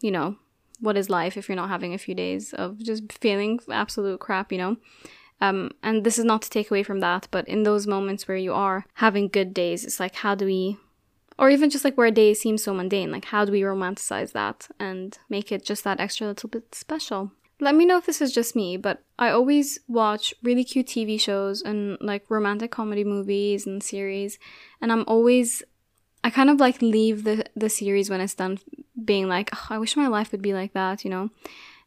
you 0.00 0.10
know, 0.10 0.36
what 0.80 0.96
is 0.96 1.08
life 1.08 1.36
if 1.36 1.48
you're 1.48 1.54
not 1.54 1.68
having 1.68 1.94
a 1.94 1.98
few 1.98 2.16
days 2.16 2.52
of 2.54 2.78
just 2.78 3.12
feeling 3.12 3.60
absolute 3.70 4.18
crap, 4.18 4.50
you 4.50 4.58
know? 4.58 4.76
Um, 5.40 5.70
and 5.80 6.02
this 6.02 6.18
is 6.18 6.24
not 6.24 6.42
to 6.42 6.50
take 6.50 6.70
away 6.70 6.82
from 6.82 6.98
that, 7.00 7.28
but 7.30 7.46
in 7.46 7.62
those 7.62 7.86
moments 7.86 8.26
where 8.26 8.36
you 8.36 8.52
are 8.52 8.86
having 8.94 9.28
good 9.28 9.54
days, 9.54 9.84
it's 9.84 10.00
like, 10.00 10.16
how 10.16 10.34
do 10.34 10.46
we 10.46 10.78
or 11.38 11.50
even 11.50 11.70
just 11.70 11.84
like 11.84 11.96
where 11.96 12.06
a 12.06 12.12
day 12.12 12.34
seems 12.34 12.62
so 12.62 12.74
mundane 12.74 13.10
like 13.10 13.26
how 13.26 13.44
do 13.44 13.52
we 13.52 13.62
romanticize 13.62 14.32
that 14.32 14.68
and 14.78 15.18
make 15.28 15.50
it 15.50 15.64
just 15.64 15.84
that 15.84 16.00
extra 16.00 16.26
little 16.26 16.48
bit 16.48 16.74
special? 16.74 17.32
Let 17.60 17.76
me 17.76 17.84
know 17.84 17.98
if 17.98 18.06
this 18.06 18.20
is 18.20 18.32
just 18.32 18.56
me 18.56 18.76
but 18.76 19.02
i 19.18 19.30
always 19.30 19.78
watch 19.88 20.34
really 20.42 20.64
cute 20.64 20.86
tv 20.86 21.20
shows 21.20 21.62
and 21.62 21.96
like 22.00 22.28
romantic 22.28 22.70
comedy 22.70 23.04
movies 23.04 23.64
and 23.66 23.82
series 23.82 24.38
and 24.80 24.90
i'm 24.90 25.04
always 25.06 25.62
i 26.24 26.30
kind 26.30 26.50
of 26.50 26.58
like 26.58 26.82
leave 26.82 27.22
the 27.22 27.44
the 27.54 27.70
series 27.70 28.10
when 28.10 28.20
it's 28.20 28.34
done 28.34 28.58
being 29.04 29.28
like 29.28 29.50
oh, 29.54 29.66
i 29.70 29.78
wish 29.78 29.96
my 29.96 30.08
life 30.08 30.32
would 30.32 30.42
be 30.42 30.52
like 30.52 30.72
that 30.72 31.04
you 31.04 31.10
know? 31.10 31.30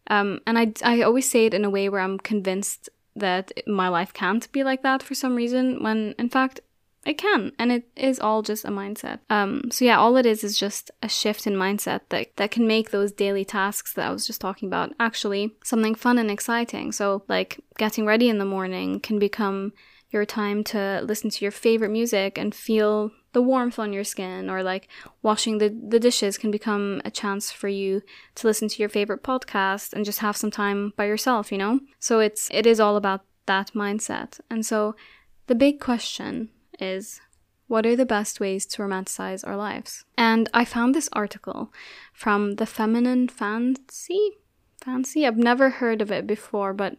Um, 0.10 0.40
and 0.48 0.58
I, 0.58 0.72
I 0.86 1.02
always 1.02 1.30
say 1.30 1.48
it 1.48 1.54
in 1.54 1.66
a 1.66 1.70
way 1.70 1.90
where 1.90 2.00
i'm 2.00 2.18
convinced 2.18 2.90
that 3.18 3.52
my 3.68 3.90
life 3.90 4.14
can't 4.14 4.50
be 4.52 4.64
like 4.64 4.84
that 4.84 5.04
for 5.04 5.16
some 5.16 5.36
reason 5.36 5.84
when 5.84 6.16
in 6.18 6.30
fact 6.30 6.62
it 7.08 7.18
can, 7.18 7.54
and 7.58 7.72
it 7.72 7.88
is 7.96 8.20
all 8.20 8.42
just 8.42 8.66
a 8.66 8.68
mindset. 8.70 9.20
Um, 9.30 9.72
so 9.72 9.86
yeah, 9.86 9.98
all 9.98 10.18
it 10.18 10.26
is 10.26 10.44
is 10.44 10.60
just 10.60 10.92
a 11.02 11.08
shift 11.08 11.48
in 11.48 11.54
mindset 11.54 12.02
that 12.10 12.36
that 12.36 12.52
can 12.52 12.68
make 12.68 12.92
those 12.92 13.14
daily 13.14 13.46
tasks 13.46 13.94
that 13.94 14.08
I 14.08 14.12
was 14.12 14.28
just 14.28 14.42
talking 14.42 14.68
about 14.68 14.94
actually 15.00 15.56
something 15.64 15.96
fun 15.96 16.18
and 16.18 16.30
exciting. 16.30 16.92
So 16.92 17.24
like 17.30 17.64
getting 17.78 18.06
ready 18.06 18.28
in 18.28 18.40
the 18.40 18.46
morning 18.46 19.00
can 19.00 19.20
become 19.20 19.72
your 20.10 20.26
time 20.26 20.66
to 20.66 21.02
listen 21.04 21.30
to 21.30 21.46
your 21.46 21.52
favorite 21.52 21.92
music 21.92 22.38
and 22.38 22.54
feel 22.54 23.12
the 23.32 23.42
warmth 23.42 23.80
on 23.80 23.94
your 23.94 24.04
skin 24.04 24.50
or 24.50 24.62
like 24.64 24.90
washing 25.22 25.60
the, 25.60 25.70
the 25.70 26.00
dishes 26.00 26.38
can 26.38 26.52
become 26.52 27.02
a 27.06 27.12
chance 27.12 27.52
for 27.52 27.68
you 27.68 28.02
to 28.36 28.48
listen 28.48 28.68
to 28.68 28.82
your 28.82 28.90
favorite 28.90 29.24
podcast 29.24 29.94
and 29.94 30.06
just 30.06 30.20
have 30.20 30.36
some 30.36 30.50
time 30.50 30.94
by 30.96 31.06
yourself 31.06 31.52
you 31.52 31.58
know 31.58 31.80
so 32.00 32.20
it's 32.20 32.50
it 32.52 32.66
is 32.66 32.80
all 32.80 32.96
about 32.96 33.22
that 33.46 33.72
mindset 33.76 34.40
and 34.50 34.66
so 34.66 34.96
the 35.48 35.56
big 35.56 35.80
question 35.80 36.50
is 36.80 37.22
what 37.68 37.86
are 37.86 37.96
the 37.96 38.06
best 38.06 38.40
ways 38.40 38.66
to 38.66 38.82
romanticize 38.82 39.46
our 39.46 39.58
lives? 39.58 40.06
And 40.18 40.50
I 40.54 40.64
found 40.66 40.96
this 40.96 41.10
article 41.14 41.72
from 42.14 42.56
the 42.56 42.66
Feminine 42.66 43.28
Fancy. 43.28 44.38
Fancy? 44.84 45.28
I've 45.28 45.38
never 45.38 45.70
heard 45.70 46.02
of 46.02 46.12
it 46.12 46.26
before, 46.26 46.74
but 46.74 46.98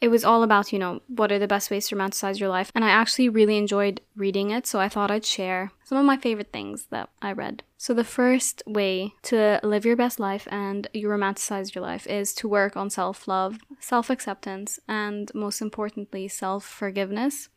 it 0.00 0.08
was 0.08 0.24
all 0.24 0.42
about, 0.42 0.72
you 0.72 0.78
know, 0.78 1.00
what 1.08 1.32
are 1.32 1.38
the 1.38 1.48
best 1.48 1.70
ways 1.70 1.88
to 1.88 1.96
romanticize 1.96 2.38
your 2.38 2.48
life. 2.48 2.70
And 2.74 2.84
I 2.84 2.90
actually 2.90 3.28
really 3.28 3.56
enjoyed 3.56 4.00
reading 4.14 4.50
it, 4.50 4.66
so 4.66 4.78
I 4.78 4.88
thought 4.88 5.10
I'd 5.10 5.24
share 5.24 5.72
some 5.84 5.98
of 5.98 6.04
my 6.04 6.16
favorite 6.16 6.52
things 6.52 6.86
that 6.90 7.08
I 7.20 7.32
read. 7.32 7.62
So, 7.76 7.94
the 7.94 8.04
first 8.04 8.62
way 8.66 9.14
to 9.22 9.58
live 9.62 9.84
your 9.84 9.96
best 9.96 10.20
life 10.20 10.46
and 10.50 10.86
you 10.92 11.08
romanticize 11.08 11.74
your 11.74 11.82
life 11.82 12.06
is 12.06 12.32
to 12.34 12.48
work 12.48 12.76
on 12.76 12.90
self 12.90 13.26
love, 13.26 13.58
self 13.80 14.10
acceptance, 14.10 14.78
and 14.86 15.32
most 15.34 15.60
importantly, 15.60 16.28
self 16.28 16.64
forgiveness. 16.64 17.48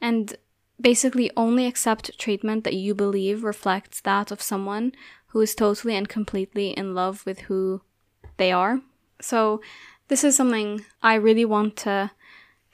And 0.00 0.36
basically 0.80 1.30
only 1.36 1.66
accept 1.66 2.18
treatment 2.18 2.64
that 2.64 2.74
you 2.74 2.94
believe 2.94 3.44
reflects 3.44 4.00
that 4.02 4.30
of 4.30 4.42
someone 4.42 4.92
who 5.28 5.40
is 5.40 5.54
totally 5.54 5.94
and 5.94 6.08
completely 6.08 6.70
in 6.70 6.94
love 6.94 7.24
with 7.26 7.40
who 7.40 7.82
they 8.36 8.52
are. 8.52 8.80
So, 9.20 9.60
this 10.08 10.22
is 10.22 10.36
something 10.36 10.84
I 11.02 11.14
really 11.14 11.44
want 11.44 11.76
to 11.78 12.12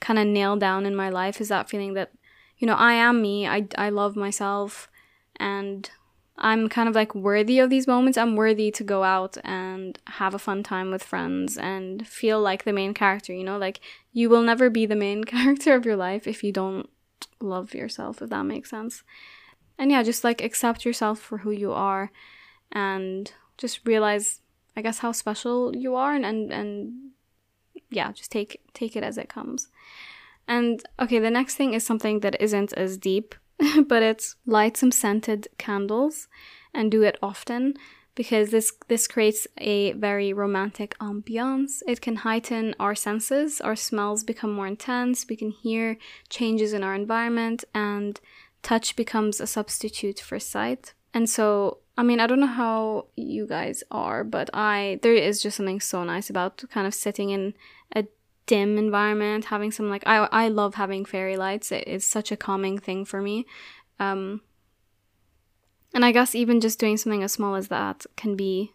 kind 0.00 0.18
of 0.18 0.26
nail 0.26 0.56
down 0.56 0.84
in 0.84 0.94
my 0.94 1.08
life 1.08 1.40
is 1.40 1.48
that 1.48 1.70
feeling 1.70 1.94
that, 1.94 2.12
you 2.58 2.66
know, 2.66 2.74
I 2.74 2.92
am 2.94 3.22
me, 3.22 3.46
I, 3.46 3.68
I 3.78 3.88
love 3.88 4.16
myself, 4.16 4.90
and 5.36 5.88
I'm 6.36 6.68
kind 6.68 6.88
of 6.88 6.94
like 6.94 7.14
worthy 7.14 7.58
of 7.58 7.70
these 7.70 7.86
moments. 7.86 8.18
I'm 8.18 8.36
worthy 8.36 8.70
to 8.72 8.84
go 8.84 9.04
out 9.04 9.38
and 9.44 9.98
have 10.06 10.34
a 10.34 10.38
fun 10.38 10.62
time 10.62 10.90
with 10.90 11.04
friends 11.04 11.56
and 11.56 12.06
feel 12.06 12.40
like 12.40 12.64
the 12.64 12.72
main 12.72 12.94
character, 12.94 13.32
you 13.32 13.44
know? 13.44 13.58
Like, 13.58 13.80
you 14.12 14.28
will 14.28 14.42
never 14.42 14.68
be 14.68 14.84
the 14.84 14.96
main 14.96 15.24
character 15.34 15.74
of 15.74 15.86
your 15.86 15.96
life 15.96 16.26
if 16.26 16.42
you 16.42 16.52
don't 16.52 16.88
love 17.42 17.74
yourself, 17.74 18.22
if 18.22 18.30
that 18.30 18.44
makes 18.44 18.70
sense. 18.70 19.02
And 19.78 19.90
yeah, 19.90 20.02
just 20.02 20.24
like 20.24 20.42
accept 20.42 20.84
yourself 20.84 21.18
for 21.18 21.38
who 21.38 21.50
you 21.50 21.72
are 21.72 22.10
and 22.70 23.32
just 23.58 23.86
realize, 23.86 24.40
I 24.76 24.82
guess, 24.82 24.98
how 24.98 25.12
special 25.12 25.74
you 25.76 25.94
are 25.94 26.14
and, 26.14 26.24
and, 26.24 26.52
and 26.52 26.92
yeah, 27.90 28.12
just 28.12 28.30
take 28.30 28.60
take 28.74 28.96
it 28.96 29.04
as 29.04 29.18
it 29.18 29.28
comes. 29.28 29.68
And 30.48 30.82
okay, 31.00 31.18
the 31.18 31.30
next 31.30 31.54
thing 31.56 31.74
is 31.74 31.84
something 31.84 32.20
that 32.20 32.40
isn't 32.40 32.72
as 32.74 32.96
deep, 32.96 33.34
but 33.86 34.02
it's 34.02 34.36
light 34.46 34.76
some 34.76 34.90
scented 34.90 35.48
candles 35.58 36.28
and 36.74 36.90
do 36.90 37.02
it 37.02 37.18
often 37.22 37.74
because 38.14 38.50
this 38.50 38.72
this 38.88 39.06
creates 39.06 39.46
a 39.58 39.92
very 39.92 40.32
romantic 40.32 40.96
ambiance. 40.98 41.82
It 41.86 42.00
can 42.00 42.16
heighten 42.16 42.74
our 42.78 42.94
senses, 42.94 43.60
our 43.60 43.76
smells 43.76 44.24
become 44.24 44.52
more 44.52 44.66
intense, 44.66 45.26
we 45.28 45.36
can 45.36 45.50
hear 45.50 45.96
changes 46.28 46.72
in 46.72 46.82
our 46.82 46.94
environment 46.94 47.64
and 47.74 48.20
touch 48.62 48.96
becomes 48.96 49.40
a 49.40 49.46
substitute 49.46 50.20
for 50.20 50.38
sight. 50.38 50.94
And 51.14 51.28
so 51.28 51.78
I 51.96 52.02
mean, 52.02 52.20
I 52.20 52.26
don't 52.26 52.40
know 52.40 52.46
how 52.46 53.06
you 53.16 53.46
guys 53.46 53.84
are, 53.90 54.24
but 54.24 54.48
I 54.54 54.98
there 55.02 55.14
is 55.14 55.42
just 55.42 55.56
something 55.56 55.80
so 55.80 56.04
nice 56.04 56.30
about 56.30 56.62
kind 56.70 56.86
of 56.86 56.94
sitting 56.94 57.30
in 57.30 57.54
a 57.94 58.04
dim 58.46 58.78
environment, 58.78 59.46
having 59.46 59.72
some 59.72 59.90
like 59.90 60.04
I 60.06 60.28
I 60.32 60.48
love 60.48 60.74
having 60.74 61.04
fairy 61.04 61.36
lights. 61.36 61.72
It 61.72 61.86
is 61.86 62.04
such 62.06 62.32
a 62.32 62.36
calming 62.36 62.78
thing 62.78 63.04
for 63.04 63.20
me. 63.20 63.46
Um 63.98 64.40
and 65.94 66.04
I 66.04 66.12
guess 66.12 66.34
even 66.34 66.60
just 66.60 66.78
doing 66.78 66.96
something 66.96 67.22
as 67.22 67.32
small 67.32 67.54
as 67.54 67.68
that 67.68 68.06
can 68.16 68.36
be 68.36 68.72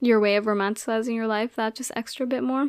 your 0.00 0.20
way 0.20 0.36
of 0.36 0.44
romanticizing 0.44 1.14
your 1.14 1.26
life 1.26 1.54
that 1.56 1.74
just 1.74 1.92
extra 1.94 2.26
bit 2.26 2.42
more. 2.42 2.68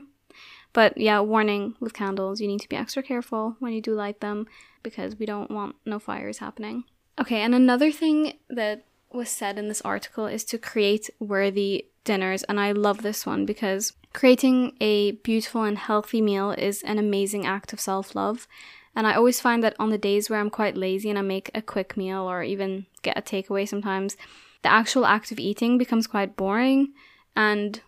But 0.74 0.98
yeah, 0.98 1.20
warning 1.20 1.76
with 1.80 1.94
candles, 1.94 2.40
you 2.40 2.48
need 2.48 2.62
to 2.62 2.70
be 2.70 2.76
extra 2.76 3.04
careful 3.04 3.56
when 3.60 3.74
you 3.74 3.82
do 3.82 3.94
light 3.94 4.22
them 4.22 4.48
because 4.84 5.18
we 5.18 5.26
don't 5.26 5.52
want 5.52 5.76
no 5.86 6.00
fires 6.00 6.38
happening. 6.38 6.86
Okay, 7.20 7.42
and 7.42 7.54
another 7.54 7.92
thing 7.92 8.34
that 8.50 8.86
was 9.12 9.30
said 9.30 9.58
in 9.58 9.68
this 9.68 9.82
article 9.82 10.26
is 10.26 10.44
to 10.46 10.58
create 10.58 11.10
worthy 11.20 11.88
dinners. 12.04 12.44
And 12.44 12.60
I 12.60 12.72
love 12.72 13.02
this 13.02 13.26
one 13.26 13.46
because 13.46 13.94
creating 14.14 14.76
a 14.80 15.12
beautiful 15.12 15.64
and 15.64 15.78
healthy 15.78 16.22
meal 16.22 16.52
is 16.52 16.82
an 16.84 16.98
amazing 16.98 17.46
act 17.46 17.74
of 17.74 17.80
self 17.80 18.16
love. 18.16 18.48
And 18.96 19.08
I 19.08 19.14
always 19.14 19.40
find 19.40 19.64
that 19.64 19.76
on 19.80 19.90
the 19.90 19.98
days 19.98 20.30
where 20.30 20.40
I'm 20.40 20.50
quite 20.50 20.76
lazy 20.76 21.10
and 21.10 21.18
I 21.18 21.22
make 21.22 21.50
a 21.54 21.62
quick 21.62 21.96
meal 21.96 22.30
or 22.30 22.44
even 22.44 22.86
get 23.04 23.18
a 23.18 23.22
takeaway 23.22 23.68
sometimes, 23.68 24.18
the 24.64 24.72
actual 24.72 25.06
act 25.06 25.32
of 25.32 25.40
eating 25.40 25.78
becomes 25.78 26.08
quite 26.08 26.36
boring. 26.36 26.94
And 27.36 27.82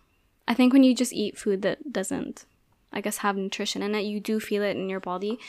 I 0.48 0.54
think 0.54 0.72
when 0.74 0.84
you 0.84 0.96
just 0.96 1.14
eat 1.14 1.38
food 1.38 1.62
that 1.64 1.92
doesn't, 1.92 2.46
I 2.92 3.02
guess, 3.02 3.18
have 3.18 3.36
nutrition 3.36 3.82
in 3.82 3.96
it, 3.96 4.04
you 4.04 4.20
do 4.20 4.40
feel 4.40 4.64
it 4.64 4.78
in 4.78 4.90
your 4.90 5.00
body. 5.00 5.40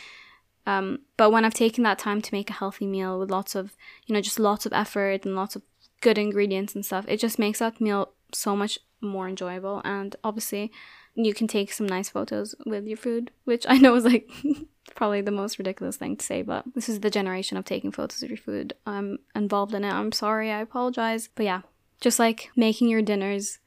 Um, 0.66 1.00
but 1.16 1.30
when 1.30 1.44
I've 1.44 1.54
taken 1.54 1.84
that 1.84 1.98
time 1.98 2.22
to 2.22 2.34
make 2.34 2.50
a 2.50 2.54
healthy 2.54 2.86
meal 2.86 3.18
with 3.18 3.30
lots 3.30 3.54
of, 3.54 3.74
you 4.06 4.14
know, 4.14 4.20
just 4.20 4.40
lots 4.40 4.66
of 4.66 4.72
effort 4.72 5.24
and 5.24 5.36
lots 5.36 5.56
of 5.56 5.62
good 6.00 6.18
ingredients 6.18 6.74
and 6.74 6.84
stuff, 6.84 7.04
it 7.06 7.18
just 7.18 7.38
makes 7.38 7.58
that 7.58 7.80
meal 7.80 8.12
so 8.32 8.56
much 8.56 8.78
more 9.00 9.28
enjoyable. 9.28 9.82
And 9.84 10.16
obviously, 10.24 10.72
you 11.14 11.34
can 11.34 11.46
take 11.46 11.72
some 11.72 11.86
nice 11.86 12.08
photos 12.08 12.54
with 12.66 12.86
your 12.86 12.96
food, 12.96 13.30
which 13.44 13.66
I 13.68 13.78
know 13.78 13.94
is 13.94 14.04
like 14.04 14.30
probably 14.94 15.20
the 15.20 15.30
most 15.30 15.58
ridiculous 15.58 15.96
thing 15.96 16.16
to 16.16 16.24
say, 16.24 16.42
but 16.42 16.64
this 16.74 16.88
is 16.88 17.00
the 17.00 17.10
generation 17.10 17.56
of 17.56 17.64
taking 17.64 17.92
photos 17.92 18.22
of 18.22 18.30
your 18.30 18.36
food. 18.38 18.74
I'm 18.86 19.18
involved 19.34 19.74
in 19.74 19.84
it. 19.84 19.92
I'm 19.92 20.12
sorry. 20.12 20.50
I 20.50 20.60
apologize. 20.60 21.28
But 21.34 21.44
yeah, 21.44 21.62
just 22.00 22.18
like 22.18 22.50
making 22.56 22.88
your 22.88 23.02
dinners 23.02 23.58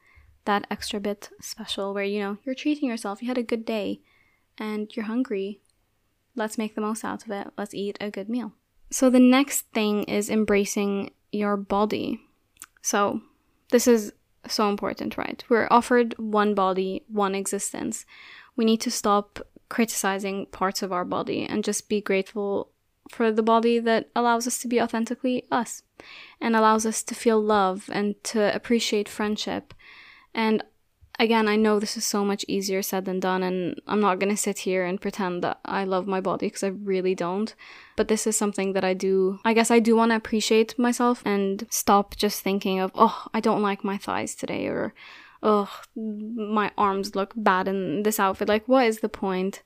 that 0.44 0.66
extra 0.70 1.00
bit 1.00 1.30
special 1.40 1.92
where, 1.94 2.04
you 2.04 2.20
know, 2.20 2.38
you're 2.44 2.54
treating 2.54 2.88
yourself. 2.88 3.22
You 3.22 3.28
had 3.28 3.38
a 3.38 3.42
good 3.42 3.64
day 3.64 4.00
and 4.58 4.94
you're 4.94 5.06
hungry 5.06 5.60
Let's 6.38 6.56
make 6.56 6.76
the 6.76 6.80
most 6.80 7.04
out 7.04 7.24
of 7.24 7.32
it. 7.32 7.48
Let's 7.58 7.74
eat 7.74 7.98
a 8.00 8.10
good 8.10 8.28
meal. 8.28 8.52
So, 8.90 9.10
the 9.10 9.20
next 9.20 9.62
thing 9.72 10.04
is 10.04 10.30
embracing 10.30 11.10
your 11.32 11.56
body. 11.56 12.20
So, 12.80 13.22
this 13.70 13.88
is 13.88 14.12
so 14.48 14.68
important, 14.68 15.16
right? 15.16 15.42
We're 15.48 15.68
offered 15.70 16.14
one 16.18 16.54
body, 16.54 17.04
one 17.08 17.34
existence. 17.34 18.04
We 18.56 18.64
need 18.64 18.80
to 18.82 18.90
stop 18.90 19.40
criticizing 19.68 20.46
parts 20.46 20.82
of 20.82 20.92
our 20.92 21.04
body 21.04 21.44
and 21.44 21.64
just 21.64 21.88
be 21.88 22.00
grateful 22.00 22.70
for 23.10 23.30
the 23.32 23.42
body 23.42 23.78
that 23.78 24.10
allows 24.14 24.46
us 24.46 24.58
to 24.58 24.68
be 24.68 24.80
authentically 24.80 25.44
us 25.50 25.82
and 26.40 26.54
allows 26.54 26.86
us 26.86 27.02
to 27.02 27.14
feel 27.14 27.40
love 27.40 27.88
and 27.92 28.22
to 28.24 28.54
appreciate 28.54 29.08
friendship. 29.08 29.74
And 30.34 30.62
again, 31.18 31.48
I 31.48 31.56
know 31.56 31.78
this 31.78 31.96
is 31.96 32.04
so 32.04 32.24
much 32.24 32.44
easier 32.48 32.82
said 32.82 33.04
than 33.04 33.20
done, 33.20 33.42
and 33.42 33.80
I'm 33.86 34.00
not 34.00 34.18
gonna 34.18 34.36
sit 34.36 34.58
here 34.58 34.84
and 34.84 35.00
pretend 35.00 35.42
that 35.42 35.58
I 35.64 35.84
love 35.84 36.06
my 36.06 36.20
body 36.20 36.46
because 36.46 36.62
I 36.62 36.68
really 36.68 37.14
don't. 37.14 37.54
But 37.96 38.08
this 38.08 38.26
is 38.26 38.36
something 38.36 38.72
that 38.74 38.84
I 38.84 38.94
do, 38.94 39.40
I 39.44 39.54
guess 39.54 39.70
I 39.70 39.80
do 39.80 39.96
want 39.96 40.12
to 40.12 40.16
appreciate 40.16 40.78
myself 40.78 41.22
and 41.24 41.66
stop 41.70 42.16
just 42.16 42.42
thinking 42.42 42.78
of, 42.78 42.92
oh, 42.94 43.26
I 43.34 43.40
don't 43.40 43.62
like 43.62 43.84
my 43.84 43.98
thighs 43.98 44.34
today, 44.34 44.66
or 44.66 44.94
oh, 45.42 45.70
my 45.96 46.70
arms 46.76 47.14
look 47.14 47.32
bad 47.36 47.68
in 47.68 48.02
this 48.02 48.20
outfit. 48.20 48.48
Like, 48.48 48.66
what 48.68 48.86
is 48.86 49.00
the 49.00 49.08
point? 49.08 49.62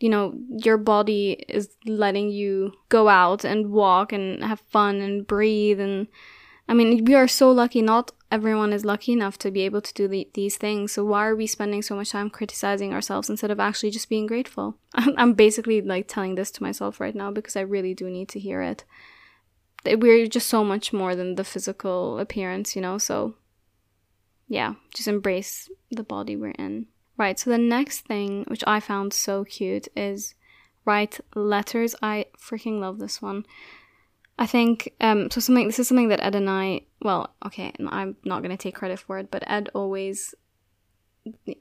You 0.00 0.10
know, 0.10 0.34
your 0.50 0.76
body 0.76 1.44
is 1.48 1.70
letting 1.86 2.28
you 2.28 2.72
go 2.90 3.08
out 3.08 3.44
and 3.44 3.70
walk 3.70 4.12
and 4.12 4.44
have 4.44 4.60
fun 4.60 5.00
and 5.00 5.26
breathe 5.26 5.80
and 5.80 6.06
I 6.68 6.74
mean, 6.74 7.04
we 7.04 7.14
are 7.14 7.28
so 7.28 7.50
lucky. 7.50 7.80
Not 7.80 8.12
everyone 8.30 8.72
is 8.72 8.84
lucky 8.84 9.12
enough 9.12 9.38
to 9.38 9.50
be 9.50 9.62
able 9.62 9.80
to 9.80 9.94
do 9.94 10.08
the, 10.08 10.28
these 10.34 10.56
things. 10.56 10.92
So 10.92 11.04
why 11.04 11.26
are 11.26 11.36
we 11.36 11.46
spending 11.46 11.82
so 11.82 11.94
much 11.94 12.10
time 12.10 12.30
criticizing 12.30 12.92
ourselves 12.92 13.30
instead 13.30 13.50
of 13.50 13.60
actually 13.60 13.90
just 13.90 14.08
being 14.08 14.26
grateful? 14.26 14.76
I'm 14.94 15.34
basically 15.34 15.80
like 15.80 16.08
telling 16.08 16.34
this 16.34 16.50
to 16.52 16.62
myself 16.62 17.00
right 17.00 17.14
now 17.14 17.30
because 17.30 17.56
I 17.56 17.60
really 17.60 17.94
do 17.94 18.10
need 18.10 18.28
to 18.30 18.40
hear 18.40 18.62
it. 18.62 18.84
We're 19.84 20.26
just 20.26 20.48
so 20.48 20.64
much 20.64 20.92
more 20.92 21.14
than 21.14 21.36
the 21.36 21.44
physical 21.44 22.18
appearance, 22.18 22.74
you 22.74 22.82
know. 22.82 22.98
So 22.98 23.34
yeah, 24.48 24.74
just 24.94 25.08
embrace 25.08 25.70
the 25.90 26.02
body 26.02 26.34
we're 26.36 26.50
in. 26.50 26.86
Right. 27.16 27.38
So 27.38 27.50
the 27.50 27.58
next 27.58 28.00
thing, 28.00 28.44
which 28.48 28.64
I 28.66 28.80
found 28.80 29.12
so 29.12 29.44
cute, 29.44 29.88
is 29.96 30.34
write 30.84 31.20
letters. 31.34 31.94
I 32.02 32.26
freaking 32.38 32.80
love 32.80 32.98
this 32.98 33.22
one. 33.22 33.46
I 34.38 34.46
think 34.46 34.92
um 35.00 35.30
so 35.30 35.40
something 35.40 35.66
this 35.66 35.78
is 35.78 35.88
something 35.88 36.08
that 36.08 36.22
Ed 36.22 36.34
and 36.34 36.50
I 36.50 36.82
well 37.02 37.34
okay 37.44 37.72
I'm 37.88 38.16
not 38.24 38.42
gonna 38.42 38.56
take 38.56 38.74
credit 38.74 38.98
for 38.98 39.18
it 39.18 39.30
but 39.30 39.44
Ed 39.46 39.70
always 39.74 40.34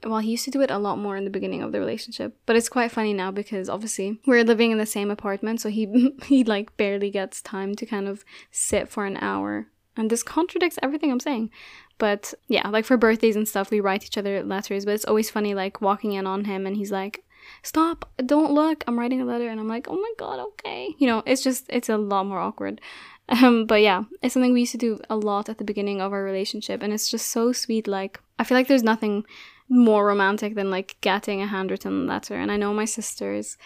well 0.03 0.19
he 0.19 0.31
used 0.31 0.45
to 0.45 0.51
do 0.51 0.61
it 0.61 0.69
a 0.69 0.77
lot 0.77 0.97
more 0.97 1.17
in 1.17 1.23
the 1.23 1.29
beginning 1.29 1.63
of 1.63 1.71
the 1.71 1.79
relationship 1.79 2.37
but 2.45 2.55
it's 2.55 2.69
quite 2.69 2.91
funny 2.91 3.13
now 3.13 3.31
because 3.31 3.69
obviously 3.69 4.19
we're 4.27 4.43
living 4.43 4.71
in 4.71 4.77
the 4.77 4.85
same 4.85 5.09
apartment 5.09 5.61
so 5.61 5.69
he 5.69 6.13
he 6.25 6.43
like 6.43 6.75
barely 6.77 7.09
gets 7.09 7.41
time 7.41 7.75
to 7.75 7.85
kind 7.85 8.07
of 8.07 8.23
sit 8.51 8.89
for 8.89 9.05
an 9.05 9.17
hour 9.17 9.67
and 9.97 10.09
this 10.09 10.23
contradicts 10.23 10.77
everything 10.83 11.11
I'm 11.11 11.19
saying. 11.19 11.51
But 11.97 12.33
yeah 12.47 12.67
like 12.67 12.85
for 12.85 12.97
birthdays 12.97 13.37
and 13.37 13.47
stuff 13.47 13.71
we 13.71 13.79
write 13.79 14.03
each 14.03 14.17
other 14.17 14.43
letters 14.43 14.83
but 14.83 14.93
it's 14.93 15.05
always 15.05 15.29
funny 15.29 15.53
like 15.53 15.79
walking 15.79 16.11
in 16.11 16.27
on 16.27 16.43
him 16.43 16.65
and 16.65 16.75
he's 16.75 16.91
like 16.91 17.23
stop, 17.63 18.09
don't 18.25 18.53
look. 18.53 18.83
I'm 18.87 18.97
writing 18.99 19.21
a 19.21 19.25
letter 19.25 19.49
and 19.49 19.59
I'm 19.59 19.67
like, 19.67 19.87
oh 19.89 19.95
my 19.95 20.11
god, 20.17 20.39
okay. 20.39 20.95
You 20.97 21.07
know, 21.07 21.23
it's 21.25 21.43
just, 21.43 21.65
it's 21.69 21.89
a 21.89 21.97
lot 21.97 22.25
more 22.25 22.39
awkward. 22.39 22.81
Um, 23.27 23.65
but 23.65 23.81
yeah, 23.81 24.03
it's 24.21 24.35
something 24.35 24.53
we 24.53 24.59
used 24.59 24.73
to 24.73 24.77
do 24.77 24.99
a 25.09 25.15
lot 25.15 25.49
at 25.49 25.57
the 25.57 25.63
beginning 25.63 25.99
of 25.99 26.13
our 26.13 26.23
relationship. 26.23 26.83
And 26.83 26.93
it's 26.93 27.09
just 27.09 27.31
so 27.31 27.51
sweet. 27.53 27.87
Like, 27.87 28.19
I 28.37 28.43
feel 28.43 28.55
like 28.55 28.67
there's 28.67 28.83
nothing 28.83 29.25
more 29.67 30.05
romantic 30.05 30.53
than 30.53 30.69
like 30.69 30.97
getting 31.01 31.41
a 31.41 31.47
handwritten 31.47 32.05
letter. 32.05 32.35
And 32.35 32.51
I 32.51 32.57
know 32.57 32.71
my 32.71 32.85
sister's, 32.85 33.57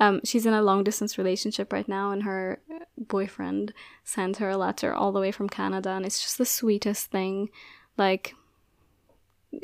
um, 0.00 0.20
she's 0.24 0.46
in 0.46 0.54
a 0.54 0.62
long 0.62 0.84
distance 0.84 1.18
relationship 1.18 1.72
right 1.72 1.86
now, 1.86 2.10
and 2.10 2.22
her 2.22 2.60
boyfriend 2.96 3.74
sent 4.04 4.38
her 4.38 4.50
a 4.50 4.56
letter 4.56 4.92
all 4.94 5.12
the 5.12 5.20
way 5.20 5.30
from 5.30 5.48
Canada, 5.48 5.90
and 5.90 6.06
it's 6.06 6.22
just 6.22 6.38
the 6.38 6.46
sweetest 6.46 7.10
thing. 7.10 7.50
Like, 7.98 8.34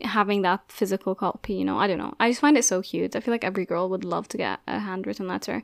having 0.03 0.43
that 0.43 0.61
physical 0.69 1.15
copy, 1.15 1.55
you 1.55 1.65
know. 1.65 1.79
I 1.79 1.87
don't 1.87 1.99
know. 1.99 2.15
I 2.21 2.31
just 2.31 2.41
find 2.41 2.57
it 2.57 2.65
so 2.65 2.83
cute. 2.83 3.17
I 3.17 3.21
feel 3.21 3.33
like 3.33 3.45
every 3.45 3.65
girl 3.65 3.89
would 3.89 4.05
love 4.05 4.29
to 4.29 4.37
get 4.37 4.61
a 4.67 4.81
handwritten 4.81 5.27
letter. 5.27 5.63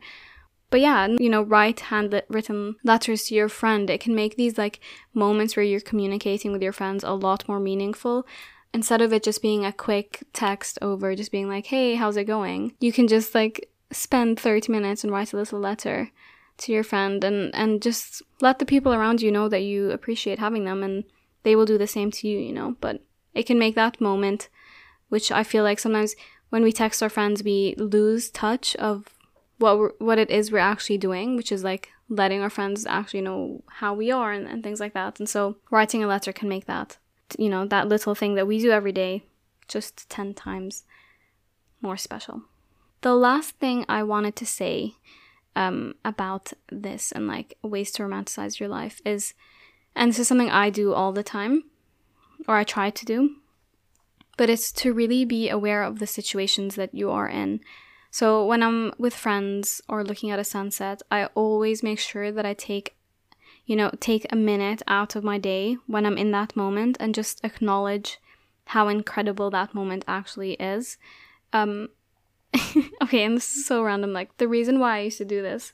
But 0.71 0.81
yeah, 0.81 1.07
you 1.07 1.29
know, 1.29 1.43
write 1.43 1.81
handwritten 1.81 2.77
letters 2.83 3.25
to 3.25 3.35
your 3.35 3.49
friend. 3.49 3.89
It 3.89 4.01
can 4.01 4.15
make 4.15 4.37
these 4.37 4.59
like 4.59 4.81
moments 5.13 5.57
where 5.57 5.65
you're 5.65 5.81
communicating 5.81 6.53
with 6.53 6.63
your 6.63 6.73
friends 6.73 7.05
a 7.05 7.13
lot 7.13 7.47
more 7.49 7.61
meaningful. 7.61 8.27
Instead 8.73 9.01
of 9.01 9.13
it 9.13 9.23
just 9.23 9.41
being 9.41 9.65
a 9.65 9.73
quick 9.73 10.25
text 10.33 10.79
over, 10.83 11.15
just 11.15 11.31
being 11.31 11.49
like, 11.49 11.67
hey, 11.67 11.95
how's 11.95 12.17
it 12.17 12.25
going? 12.25 12.75
You 12.81 12.93
can 12.93 13.07
just 13.07 13.35
like 13.35 13.71
spend 13.93 14.41
30 14.41 14.73
minutes 14.73 15.05
and 15.05 15.13
write 15.13 15.33
a 15.33 15.37
little 15.37 15.61
letter 15.61 16.11
to 16.57 16.73
your 16.73 16.83
friend 16.83 17.23
and, 17.23 17.55
and 17.55 17.81
just 17.81 18.23
let 18.41 18.59
the 18.59 18.67
people 18.67 18.93
around 18.93 19.23
you 19.23 19.31
know 19.31 19.49
that 19.49 19.63
you 19.63 19.91
appreciate 19.91 20.39
having 20.39 20.65
them 20.65 20.83
and 20.83 21.05
they 21.45 21.55
will 21.55 21.67
do 21.67 21.79
the 21.79 21.87
same 21.87 22.11
to 22.11 22.29
you, 22.29 22.39
you 22.39 22.53
know. 22.53 22.77
But 22.81 23.01
it 23.35 23.45
can 23.45 23.59
make 23.59 23.75
that 23.75 24.01
moment, 24.01 24.49
which 25.09 25.33
I 25.33 25.43
feel 25.43 25.65
like 25.65 25.79
sometimes 25.79 26.15
when 26.51 26.63
we 26.63 26.73
text 26.73 27.03
our 27.03 27.09
friends, 27.09 27.43
we 27.43 27.75
lose 27.79 28.31
touch 28.31 28.77
of 28.77 29.09
what 29.59 30.01
what 30.01 30.19
it 30.19 30.31
is 30.31 30.51
we're 30.51 30.59
actually 30.59 30.99
doing, 30.99 31.37
which 31.37 31.53
is 31.53 31.65
like 31.65 31.91
letting 32.09 32.41
our 32.41 32.51
friends 32.51 32.87
actually 32.87 33.23
know 33.23 33.63
how 33.69 33.95
we 33.95 34.11
are 34.11 34.33
and, 34.33 34.47
and 34.47 34.63
things 34.63 34.81
like 34.81 34.95
that. 34.95 35.19
And 35.19 35.29
so 35.29 35.57
writing 35.71 36.05
a 36.05 36.07
letter 36.07 36.33
can 36.33 36.49
make 36.49 36.67
that, 36.67 36.99
you 37.39 37.49
know, 37.49 37.67
that 37.67 37.89
little 37.89 38.15
thing 38.15 38.35
that 38.35 38.47
we 38.47 38.59
do 38.59 38.71
every 38.71 38.93
day 38.93 39.25
just 39.69 40.09
10 40.11 40.35
times 40.35 40.85
more 41.81 41.97
special. 41.97 42.43
The 43.01 43.15
last 43.15 43.57
thing 43.57 43.85
I 43.89 44.03
wanted 44.03 44.37
to 44.37 44.47
say 44.47 44.95
um, 45.57 45.95
about 46.05 46.53
this 46.71 47.13
and 47.13 47.27
like 47.27 47.57
ways 47.63 47.91
to 47.93 48.03
romanticize 48.03 48.59
your 48.59 48.69
life 48.69 49.01
is, 49.05 49.35
and 49.95 50.11
this 50.11 50.19
is 50.19 50.29
something 50.29 50.51
I 50.51 50.71
do 50.71 50.93
all 50.93 51.13
the 51.13 51.23
time, 51.23 51.65
or 52.47 52.57
I 52.57 52.65
try 52.65 52.91
to 52.91 53.05
do, 53.05 53.37
but 54.37 54.51
it's 54.51 54.73
to 54.73 54.93
really 54.93 55.25
be 55.25 55.49
aware 55.49 55.83
of 55.83 55.99
the 55.99 56.07
situations 56.07 56.75
that 56.75 56.95
you 56.95 57.11
are 57.11 57.29
in. 57.29 57.61
So 58.11 58.45
when 58.47 58.63
I'm 58.63 58.93
with 58.99 59.15
friends 59.15 59.83
or 59.89 60.05
looking 60.05 60.31
at 60.31 60.39
a 60.39 60.45
sunset, 60.45 61.03
I 61.11 61.27
always 61.35 61.83
make 61.83 61.99
sure 61.99 62.31
that 62.31 62.47
I 62.47 62.55
take, 62.55 62.97
you 63.67 63.75
know, 63.75 63.91
take 63.99 64.27
a 64.31 64.37
minute 64.37 64.83
out 64.87 65.17
of 65.17 65.25
my 65.25 65.39
day 65.39 65.79
when 65.87 66.07
I'm 66.07 66.19
in 66.19 66.31
that 66.31 66.55
moment 66.55 66.97
and 67.01 67.15
just 67.15 67.45
acknowledge 67.45 68.19
how 68.67 68.89
incredible 68.89 69.51
that 69.51 69.75
moment 69.75 70.05
actually 70.07 70.53
is. 70.55 70.97
Um, 71.53 71.89
okay, 73.03 73.25
and 73.25 73.37
this 73.37 73.57
is 73.57 73.67
so 73.67 73.83
random. 73.83 74.13
Like, 74.13 74.37
the 74.39 74.49
reason 74.49 74.79
why 74.79 74.99
I 74.99 75.01
used 75.01 75.19
to 75.19 75.25
do 75.25 75.43
this, 75.43 75.73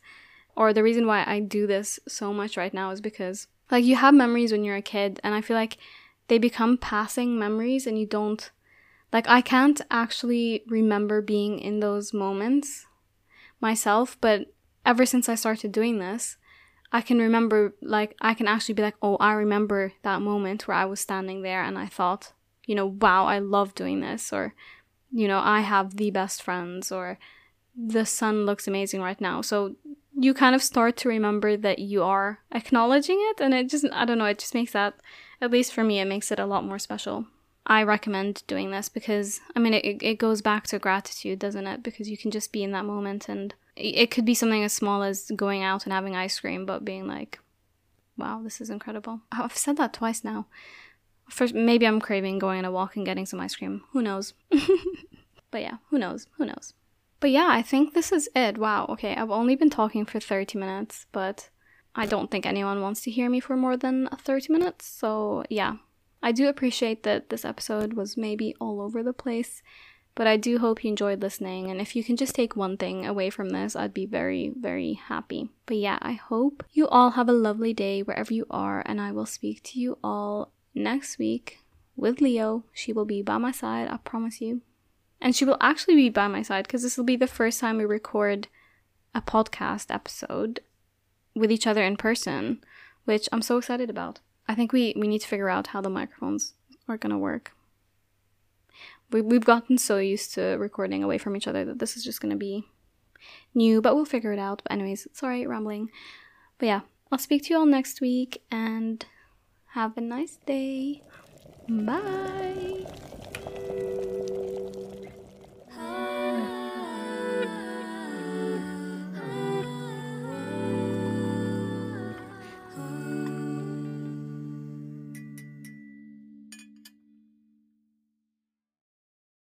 or 0.56 0.72
the 0.72 0.83
reason 0.83 1.06
why 1.06 1.24
I 1.26 1.40
do 1.40 1.66
this 1.66 2.00
so 2.09 2.33
much 2.33 2.56
right 2.56 2.72
now, 2.72 2.90
is 2.90 3.00
because, 3.00 3.46
like, 3.70 3.85
you 3.85 3.96
have 3.96 4.14
memories 4.14 4.52
when 4.52 4.64
you're 4.64 4.76
a 4.76 4.83
kid, 4.83 5.20
and 5.22 5.35
I 5.35 5.40
feel 5.40 5.56
like 5.56 5.78
they 6.30 6.38
become 6.38 6.78
passing 6.78 7.36
memories 7.36 7.88
and 7.88 7.98
you 7.98 8.06
don't 8.06 8.52
like 9.12 9.28
I 9.28 9.40
can't 9.40 9.80
actually 9.90 10.62
remember 10.68 11.20
being 11.20 11.58
in 11.58 11.80
those 11.80 12.14
moments 12.14 12.86
myself, 13.60 14.16
but 14.20 14.46
ever 14.86 15.04
since 15.04 15.28
I 15.28 15.34
started 15.34 15.72
doing 15.72 15.98
this, 15.98 16.36
I 16.92 17.00
can 17.00 17.18
remember 17.18 17.74
like 17.82 18.16
I 18.20 18.34
can 18.34 18.46
actually 18.46 18.74
be 18.74 18.82
like, 18.82 18.94
"Oh, 19.02 19.16
I 19.16 19.32
remember 19.32 19.92
that 20.02 20.22
moment 20.22 20.68
where 20.68 20.76
I 20.76 20.84
was 20.84 21.00
standing 21.00 21.42
there 21.42 21.64
and 21.64 21.76
I 21.76 21.86
thought, 21.86 22.32
you 22.64 22.76
know, 22.76 22.86
wow, 22.86 23.26
I 23.26 23.40
love 23.40 23.74
doing 23.74 23.98
this 24.00 24.32
or 24.32 24.54
you 25.10 25.26
know, 25.26 25.40
I 25.40 25.62
have 25.62 25.96
the 25.96 26.12
best 26.12 26.40
friends 26.40 26.92
or 26.92 27.18
the 27.74 28.06
sun 28.06 28.46
looks 28.46 28.68
amazing 28.68 29.02
right 29.02 29.20
now." 29.20 29.42
So 29.42 29.74
you 30.22 30.35
kind 30.35 30.54
of 30.54 30.62
start 30.62 30.96
to 30.98 31.09
remember 31.09 31.56
that 31.56 31.78
you 31.78 32.02
are 32.02 32.40
acknowledging 32.52 33.18
it 33.30 33.40
and 33.40 33.54
it 33.54 33.68
just 33.68 33.87
I 33.92 34.04
don't 34.04 34.18
know, 34.18 34.26
it 34.26 34.38
just 34.38 34.54
makes 34.54 34.72
that 34.72 34.94
at 35.40 35.50
least 35.50 35.72
for 35.72 35.83
me, 35.83 36.00
it 36.00 36.04
makes 36.04 36.30
it 36.30 36.38
a 36.38 36.46
lot 36.46 36.64
more 36.64 36.78
special. 36.78 37.26
I 37.66 37.83
recommend 37.83 38.42
doing 38.46 38.70
this 38.70 38.88
because, 38.88 39.40
I 39.54 39.61
mean, 39.61 39.74
it, 39.74 40.02
it 40.02 40.18
goes 40.18 40.42
back 40.42 40.66
to 40.68 40.78
gratitude, 40.78 41.38
doesn't 41.38 41.66
it? 41.66 41.83
Because 41.83 42.11
you 42.11 42.18
can 42.18 42.30
just 42.30 42.52
be 42.52 42.62
in 42.62 42.72
that 42.72 42.85
moment 42.85 43.28
and 43.28 43.54
it 43.76 44.11
could 44.11 44.24
be 44.24 44.35
something 44.35 44.64
as 44.64 44.72
small 44.72 45.02
as 45.02 45.30
going 45.37 45.62
out 45.62 45.85
and 45.85 45.92
having 45.92 46.16
ice 46.16 46.40
cream, 46.40 46.66
but 46.66 46.85
being 46.85 47.06
like, 47.06 47.38
wow, 48.16 48.40
this 48.42 48.61
is 48.61 48.70
incredible. 48.70 49.20
Oh, 49.33 49.44
I've 49.44 49.56
said 49.56 49.76
that 49.78 49.94
twice 49.94 50.24
now. 50.24 50.46
First, 51.28 51.54
maybe 51.54 51.87
I'm 51.87 52.00
craving 52.00 52.38
going 52.38 52.59
on 52.59 52.64
a 52.64 52.72
walk 52.72 52.96
and 52.96 53.06
getting 53.06 53.24
some 53.24 53.40
ice 53.40 53.54
cream. 53.54 53.85
Who 53.92 54.02
knows? 54.02 54.35
but 55.50 55.62
yeah, 55.62 55.76
who 55.90 55.98
knows? 55.98 56.26
Who 56.37 56.46
knows? 56.46 56.74
But 57.20 57.30
yeah, 57.30 57.48
I 57.50 57.61
think 57.62 57.92
this 57.92 58.12
is 58.12 58.28
it. 58.35 58.56
Wow, 58.56 58.87
okay, 58.88 59.14
I've 59.14 59.30
only 59.30 59.54
been 59.54 59.70
talking 59.70 60.06
for 60.06 60.18
30 60.18 60.59
minutes, 60.59 61.06
but 61.12 61.50
I 61.94 62.06
don't 62.06 62.30
think 62.30 62.46
anyone 62.46 62.80
wants 62.80 63.02
to 63.02 63.11
hear 63.11 63.28
me 63.28 63.40
for 63.40 63.56
more 63.56 63.76
than 63.76 64.09
30 64.09 64.52
minutes. 64.52 64.87
So, 64.87 65.44
yeah, 65.50 65.76
I 66.22 66.33
do 66.33 66.48
appreciate 66.48 67.02
that 67.02 67.28
this 67.28 67.44
episode 67.44 67.92
was 67.92 68.16
maybe 68.16 68.54
all 68.59 68.80
over 68.80 69.02
the 69.02 69.12
place, 69.12 69.62
but 70.14 70.26
I 70.26 70.38
do 70.38 70.59
hope 70.59 70.83
you 70.83 70.88
enjoyed 70.88 71.20
listening. 71.20 71.70
And 71.70 71.78
if 71.78 71.94
you 71.94 72.02
can 72.02 72.16
just 72.16 72.35
take 72.35 72.56
one 72.56 72.78
thing 72.78 73.06
away 73.06 73.28
from 73.28 73.50
this, 73.50 73.76
I'd 73.76 73.94
be 73.94 74.06
very, 74.06 74.52
very 74.59 74.94
happy. 74.94 75.50
But 75.66 75.76
yeah, 75.76 75.98
I 76.00 76.12
hope 76.12 76.64
you 76.72 76.88
all 76.88 77.11
have 77.11 77.28
a 77.28 77.33
lovely 77.33 77.74
day 77.74 78.02
wherever 78.02 78.33
you 78.33 78.46
are, 78.50 78.83
and 78.87 78.98
I 78.98 79.12
will 79.12 79.26
speak 79.26 79.62
to 79.64 79.80
you 79.80 79.98
all 80.02 80.52
next 80.74 81.18
week 81.18 81.59
with 81.96 82.22
Leo. 82.22 82.64
She 82.72 82.94
will 82.94 83.04
be 83.04 83.20
by 83.20 83.37
my 83.37 83.52
side, 83.52 83.88
I 83.88 83.98
promise 83.98 84.40
you. 84.40 84.62
And 85.20 85.37
she 85.37 85.44
will 85.44 85.59
actually 85.61 85.96
be 85.96 86.09
by 86.09 86.28
my 86.28 86.42
side 86.42 86.66
because 86.66 86.83
this 86.83 86.96
will 86.96 87.04
be 87.04 87.16
the 87.16 87.26
first 87.26 87.61
time 87.61 87.76
we 87.76 87.85
record 87.85 88.48
a 89.14 89.20
podcast 89.20 89.92
episode 89.92 90.61
with 91.35 91.52
each 91.52 91.66
other 91.66 91.83
in 91.83 91.96
person, 91.96 92.62
which 93.04 93.28
I'm 93.33 93.42
so 93.42 93.59
excited 93.59 93.90
about. 93.90 94.20
I 94.48 94.54
think 94.54 94.72
we, 94.72 94.94
we 94.96 95.09
need 95.09 95.20
to 95.20 95.28
figure 95.28 95.50
out 95.50 95.68
how 95.68 95.80
the 95.80 95.90
microphones 95.90 96.54
are 96.88 96.96
going 96.96 97.11
to 97.11 97.18
work. 97.18 97.52
We, 99.11 99.20
we've 99.20 99.44
gotten 99.44 99.78
so 99.78 99.98
used 99.98 100.35
to 100.35 100.42
recording 100.59 101.02
away 101.02 101.18
from 101.18 101.37
each 101.37 101.46
other 101.46 101.64
that 101.64 101.78
this 101.78 101.96
is 101.96 102.04
just 102.04 102.20
going 102.20 102.30
to 102.30 102.37
be 102.37 102.64
new, 103.54 103.80
but 103.80 103.94
we'll 103.94 104.04
figure 104.04 104.33
it 104.33 104.38
out. 104.38 104.62
But, 104.62 104.72
anyways, 104.72 105.09
sorry, 105.12 105.46
rambling. 105.46 105.90
But 106.59 106.66
yeah, 106.66 106.80
I'll 107.11 107.18
speak 107.18 107.44
to 107.44 107.54
you 107.54 107.59
all 107.59 107.66
next 107.66 108.00
week 108.00 108.42
and 108.50 109.04
have 109.72 109.96
a 109.96 110.00
nice 110.00 110.38
day. 110.46 111.02
Bye. 111.68 112.87